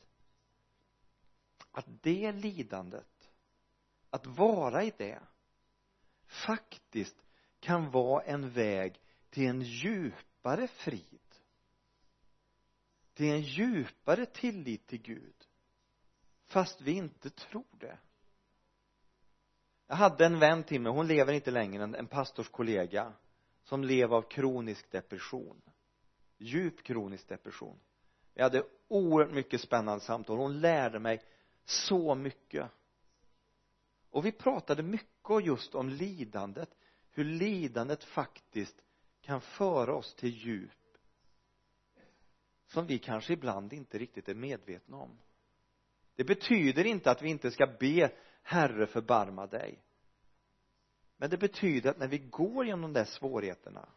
att 1.71 1.85
det 2.01 2.31
lidandet 2.31 3.29
att 4.09 4.27
vara 4.27 4.83
i 4.83 4.93
det 4.97 5.19
faktiskt 6.45 7.23
kan 7.59 7.91
vara 7.91 8.23
en 8.23 8.49
väg 8.49 8.99
till 9.29 9.47
en 9.47 9.61
djupare 9.61 10.67
frid 10.67 11.21
till 13.13 13.31
en 13.31 13.41
djupare 13.41 14.25
tillit 14.25 14.87
till 14.87 15.01
Gud 15.01 15.40
fast 16.51 16.81
vi 16.81 16.91
inte 16.91 17.29
tror 17.29 17.65
det. 17.79 17.97
Jag 19.87 19.95
hade 19.95 20.25
en 20.25 20.39
vän 20.39 20.63
till 20.63 20.81
mig, 20.81 20.91
hon 20.91 21.07
lever 21.07 21.33
inte 21.33 21.51
längre, 21.51 21.83
en, 21.83 21.95
en 21.95 22.07
pastorskollega 22.07 23.13
som 23.63 23.83
lever 23.83 24.15
av 24.15 24.21
kronisk 24.21 24.91
depression. 24.91 25.61
Djup 26.37 26.83
kronisk 26.83 27.27
depression. 27.27 27.79
Vi 28.33 28.41
hade 28.41 28.63
oerhört 28.87 29.33
mycket 29.33 29.61
spännande 29.61 30.03
samtal. 30.03 30.37
Hon 30.37 30.59
lärde 30.59 30.99
mig 30.99 31.21
så 31.65 32.15
mycket. 32.15 32.69
Och 34.09 34.25
vi 34.25 34.31
pratade 34.31 34.83
mycket 34.83 35.45
just 35.45 35.75
om 35.75 35.89
lidandet 35.89 36.69
hur 37.11 37.23
lidandet 37.23 38.03
faktiskt 38.03 38.81
kan 39.21 39.41
föra 39.41 39.95
oss 39.95 40.15
till 40.15 40.29
djup 40.29 40.71
som 42.67 42.87
vi 42.87 42.99
kanske 42.99 43.33
ibland 43.33 43.73
inte 43.73 43.97
riktigt 43.97 44.29
är 44.29 44.35
medvetna 44.35 44.97
om 44.97 45.17
det 46.21 46.25
betyder 46.25 46.85
inte 46.85 47.11
att 47.11 47.21
vi 47.21 47.29
inte 47.29 47.51
ska 47.51 47.67
be 47.79 48.11
herre 48.41 48.87
förbarma 48.87 49.47
dig. 49.47 49.83
Men 51.17 51.29
det 51.29 51.37
betyder 51.37 51.89
att 51.89 51.97
när 51.97 52.07
vi 52.07 52.17
går 52.17 52.65
genom 52.65 52.81
de 52.81 52.93
där 52.93 53.05
svårigheterna 53.05 53.89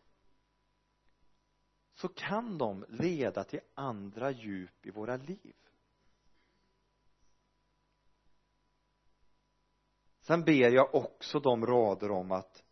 så 1.95 2.09
kan 2.09 2.59
de 2.59 2.85
leda 2.89 3.45
till 3.45 3.61
andra 3.75 4.31
djup 4.31 4.87
i 4.87 4.91
våra 4.91 5.17
liv. 5.17 5.55
Sen 10.21 10.45
ber 10.45 10.71
jag 10.71 10.95
också 10.95 11.41
de 11.41 11.67
rader 11.67 12.11
om 12.11 12.33
att 12.33 12.63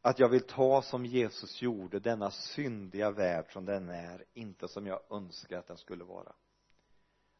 att 0.00 0.18
jag 0.18 0.28
vill 0.28 0.46
ta 0.46 0.82
som 0.82 1.06
Jesus 1.06 1.62
gjorde 1.62 2.00
denna 2.00 2.30
syndiga 2.30 3.10
värld 3.10 3.52
som 3.52 3.64
den 3.64 3.88
är 3.88 4.24
inte 4.34 4.68
som 4.68 4.86
jag 4.86 5.00
önskar 5.10 5.58
att 5.58 5.66
den 5.66 5.76
skulle 5.76 6.04
vara 6.04 6.32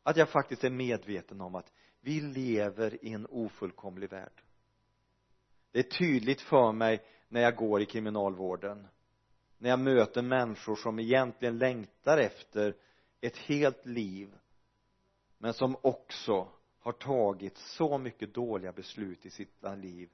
att 0.09 0.17
jag 0.17 0.29
faktiskt 0.29 0.65
är 0.65 0.71
medveten 0.71 1.41
om 1.41 1.55
att 1.55 1.73
vi 2.01 2.21
lever 2.21 3.05
i 3.05 3.13
en 3.13 3.27
ofullkomlig 3.27 4.11
värld. 4.11 4.43
Det 5.73 5.79
är 5.79 5.99
tydligt 5.99 6.41
för 6.41 6.73
mig 6.73 7.03
när 7.29 7.41
jag 7.41 7.57
går 7.57 7.83
i 7.83 7.87
kriminalvården. 7.87 8.87
När 9.59 9.71
jag 9.71 9.79
möter 9.79 10.23
människor 10.23 10.77
som 10.77 10.99
egentligen 10.99 11.59
längtar 11.59 12.19
efter 12.19 12.77
ett 13.21 13.37
helt 13.37 13.87
liv 13.87 14.35
men 15.39 15.55
som 15.55 15.77
också 15.83 16.49
har 16.79 16.93
tagit 16.93 17.57
så 17.57 17.99
mycket 17.99 18.35
dåliga 18.35 18.73
beslut 18.73 19.27
i 19.27 19.31
sitt 19.31 19.65
liv 19.77 20.11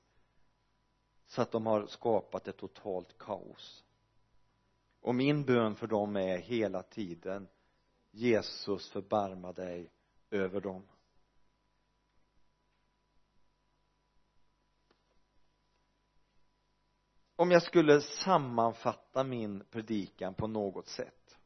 så 1.26 1.42
att 1.42 1.52
de 1.52 1.66
har 1.66 1.86
skapat 1.86 2.48
ett 2.48 2.56
totalt 2.56 3.18
kaos. 3.18 3.84
Och 5.00 5.14
min 5.14 5.44
bön 5.44 5.74
för 5.74 5.86
dem 5.86 6.16
är 6.16 6.38
hela 6.38 6.82
tiden 6.82 7.48
Jesus 8.14 8.90
förbarma 8.90 9.52
dig 9.52 9.90
över 10.30 10.60
dem. 10.60 10.82
Om 17.36 17.50
jag 17.50 17.62
skulle 17.62 18.00
sammanfatta 18.00 19.24
min 19.24 19.64
predikan 19.70 20.34
på 20.34 20.46
något 20.46 20.88
sätt 20.88 21.38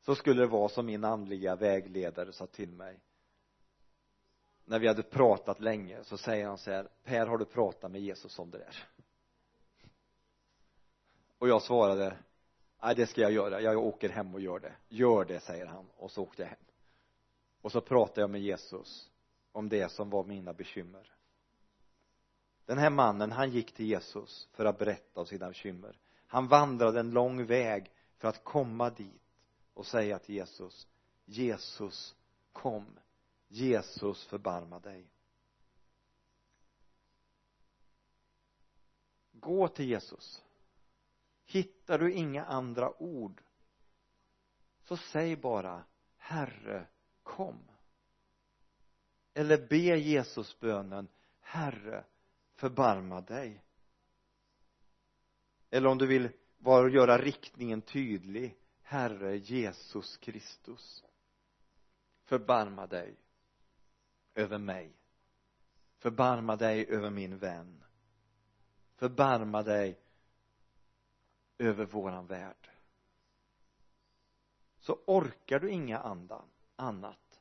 så 0.00 0.14
skulle 0.14 0.42
det 0.42 0.46
vara 0.46 0.68
som 0.68 0.86
min 0.86 1.04
andliga 1.04 1.56
vägledare 1.56 2.32
sa 2.32 2.46
till 2.46 2.72
mig. 2.72 3.00
När 4.64 4.78
vi 4.78 4.88
hade 4.88 5.02
pratat 5.02 5.60
länge 5.60 6.04
så 6.04 6.18
säger 6.18 6.46
han 6.46 6.58
så 6.58 6.70
här 6.70 6.88
Per 7.04 7.26
har 7.26 7.38
du 7.38 7.44
pratat 7.44 7.90
med 7.90 8.00
Jesus 8.00 8.38
om 8.38 8.50
det 8.50 8.58
där? 8.58 8.88
Och 11.38 11.48
jag 11.48 11.62
svarade 11.62 12.18
nej 12.82 12.94
det 12.94 13.06
ska 13.06 13.20
jag 13.20 13.32
göra. 13.32 13.60
Jag 13.60 13.78
åker 13.78 14.08
hem 14.08 14.34
och 14.34 14.40
gör 14.40 14.58
det. 14.58 14.74
Gör 14.88 15.24
det 15.24 15.40
säger 15.40 15.66
han 15.66 15.86
och 15.96 16.10
så 16.10 16.22
åkte 16.22 16.42
jag 16.42 16.48
hem. 16.48 16.58
Och 17.60 17.72
så 17.72 17.80
pratade 17.80 18.20
jag 18.20 18.30
med 18.30 18.40
Jesus 18.40 19.10
om 19.52 19.68
det 19.68 19.92
som 19.92 20.10
var 20.10 20.24
mina 20.24 20.52
bekymmer. 20.52 21.12
Den 22.66 22.78
här 22.78 22.90
mannen 22.90 23.32
han 23.32 23.50
gick 23.50 23.72
till 23.72 23.86
Jesus 23.86 24.48
för 24.52 24.64
att 24.64 24.78
berätta 24.78 25.20
om 25.20 25.26
sina 25.26 25.48
bekymmer. 25.48 25.98
Han 26.26 26.48
vandrade 26.48 27.00
en 27.00 27.10
lång 27.10 27.46
väg 27.46 27.92
för 28.18 28.28
att 28.28 28.44
komma 28.44 28.90
dit 28.90 29.22
och 29.74 29.86
säga 29.86 30.18
till 30.18 30.34
Jesus 30.34 30.88
Jesus 31.28 32.16
kom. 32.52 32.98
Jesus 33.48 34.24
förbarma 34.26 34.78
dig. 34.78 35.10
Gå 39.32 39.68
till 39.68 39.88
Jesus 39.88 40.42
hittar 41.48 41.98
du 41.98 42.12
inga 42.12 42.44
andra 42.44 43.02
ord 43.02 43.42
så 44.84 44.96
säg 44.96 45.36
bara 45.36 45.84
Herre 46.16 46.86
kom. 47.22 47.70
Eller 49.34 49.68
be 49.68 49.76
Jesus 49.76 50.60
bönen 50.60 51.08
Herre 51.40 52.04
förbarma 52.54 53.20
dig. 53.20 53.64
Eller 55.70 55.88
om 55.88 55.98
du 55.98 56.06
vill 56.06 56.30
bara 56.58 56.88
göra 56.88 57.18
riktningen 57.18 57.82
tydlig 57.82 58.56
Herre 58.82 59.36
Jesus 59.36 60.16
Kristus 60.16 61.04
förbarma 62.24 62.86
dig 62.86 63.16
över 64.34 64.58
mig. 64.58 64.92
Förbarma 65.98 66.56
dig 66.56 66.86
över 66.88 67.10
min 67.10 67.38
vän. 67.38 67.84
Förbarma 68.96 69.62
dig 69.62 70.00
över 71.58 71.84
våran 71.84 72.26
värld. 72.26 72.70
Så 74.80 74.98
orkar 75.06 75.60
du 75.60 75.70
inga 75.70 75.98
andan, 75.98 76.50
annat. 76.76 77.40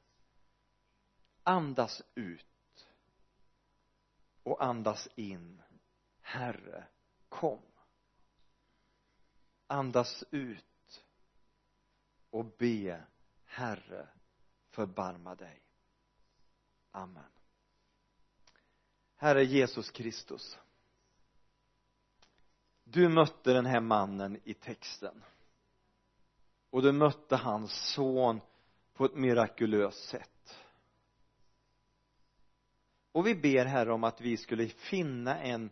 Andas 1.43 2.01
ut 2.15 2.88
och 4.43 4.63
andas 4.63 5.08
in. 5.15 5.62
Herre 6.21 6.88
kom. 7.30 7.62
Andas 9.67 10.23
ut 10.32 11.06
och 12.30 12.45
be 12.45 13.03
Herre 13.45 14.08
förbarma 14.69 15.36
dig. 15.36 15.62
Amen. 16.91 17.32
Herre 19.15 19.43
Jesus 19.43 19.91
Kristus 19.91 20.60
du 22.91 23.10
mötte 23.10 23.54
den 23.54 23.65
här 23.65 23.80
mannen 23.80 24.39
i 24.43 24.54
texten. 24.54 25.23
Och 26.69 26.82
du 26.82 26.91
mötte 26.91 27.36
hans 27.36 27.93
son 27.93 28.41
på 28.93 29.06
ett 29.06 29.15
mirakulöst 29.15 30.10
sätt. 30.10 30.58
Och 33.12 33.28
vi 33.28 33.36
ber 33.36 33.65
herre 33.65 33.93
om 33.93 34.04
att 34.04 34.21
vi 34.21 34.38
skulle 34.38 34.67
finna 34.67 35.39
en 35.39 35.69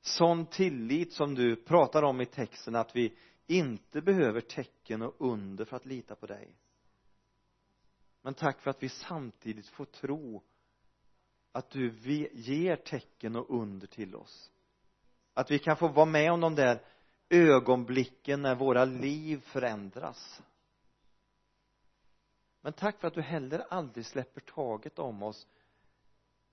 sån 0.00 0.46
tillit 0.46 1.12
som 1.12 1.34
du 1.34 1.56
pratar 1.56 2.02
om 2.02 2.20
i 2.20 2.26
texten 2.26 2.76
att 2.76 2.96
vi 2.96 3.16
inte 3.46 4.00
behöver 4.00 4.40
tecken 4.40 5.02
och 5.02 5.14
under 5.18 5.64
för 5.64 5.76
att 5.76 5.86
lita 5.86 6.14
på 6.14 6.26
dig. 6.26 6.56
Men 8.22 8.34
tack 8.34 8.60
för 8.60 8.70
att 8.70 8.82
vi 8.82 8.88
samtidigt 8.88 9.68
får 9.68 9.84
tro 9.84 10.42
att 11.52 11.70
du 11.70 11.94
ger 12.32 12.76
tecken 12.76 13.36
och 13.36 13.60
under 13.60 13.86
till 13.86 14.14
oss 14.14 14.51
att 15.34 15.50
vi 15.50 15.58
kan 15.58 15.76
få 15.76 15.88
vara 15.88 16.06
med 16.06 16.32
om 16.32 16.40
de 16.40 16.54
där 16.54 16.82
ögonblicken 17.28 18.42
när 18.42 18.54
våra 18.54 18.84
liv 18.84 19.40
förändras. 19.40 20.42
Men 22.60 22.72
tack 22.72 23.00
för 23.00 23.08
att 23.08 23.14
du 23.14 23.22
heller 23.22 23.66
aldrig 23.70 24.06
släpper 24.06 24.40
taget 24.40 24.98
om 24.98 25.22
oss 25.22 25.46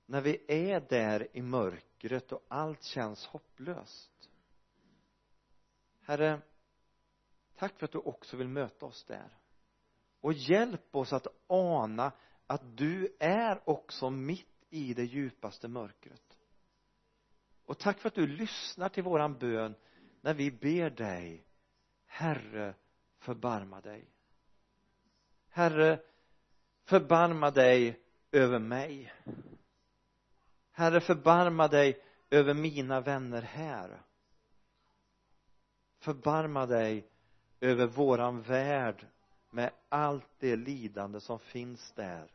när 0.06 0.22
vi 0.22 0.44
är 0.48 0.80
där 0.90 1.28
i 1.34 1.42
mörkret 1.42 2.32
och 2.32 2.46
allt 2.48 2.84
känns 2.84 3.26
hopplöst. 3.26 4.30
Herre 6.02 6.42
tack 7.56 7.80
för 7.80 7.86
att 7.86 7.92
du 7.92 7.98
också 7.98 8.38
vill 8.38 8.48
möta 8.48 8.86
oss 8.86 9.04
där. 9.04 9.38
Och 10.22 10.34
hjälp 10.34 10.96
oss 10.96 11.14
att 11.14 11.28
ana 11.48 12.12
att 12.48 12.78
du 12.78 13.16
är 13.20 13.70
också 13.70 14.10
mitt 14.10 14.66
i 14.70 14.94
det 14.94 15.04
djupaste 15.04 15.68
mörkret 15.68 16.39
och 17.70 17.78
tack 17.78 18.00
för 18.00 18.08
att 18.08 18.16
du 18.16 18.28
lyssnar 18.28 18.90
till 18.90 19.04
våran 19.04 19.38
bön 19.38 19.76
när 20.22 20.34
vi 20.34 20.52
ber 20.52 20.90
dig 20.90 21.46
Herre 22.06 22.74
förbarma 23.20 23.82
dig. 23.82 24.10
Herre 25.50 26.00
förbarma 26.86 27.52
dig 27.52 28.00
över 28.32 28.60
mig. 28.60 29.14
Herre 30.72 31.02
förbarma 31.02 31.68
dig 31.68 32.04
över 32.30 32.54
mina 32.54 33.02
vänner 33.02 33.42
här. 33.42 34.02
Förbarma 36.00 36.66
dig 36.66 37.10
över 37.60 37.86
våran 37.86 38.42
värld 38.42 39.08
med 39.50 39.72
allt 39.90 40.30
det 40.40 40.56
lidande 40.56 41.20
som 41.20 41.40
finns 41.40 41.92
där. 41.92 42.32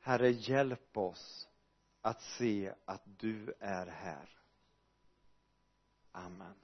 Herre 0.00 0.30
hjälp 0.30 0.96
oss 0.96 1.48
att 2.02 2.22
se 2.22 2.74
att 2.84 3.02
du 3.04 3.54
är 3.60 3.86
här. 3.86 4.28
Amen. 6.12 6.61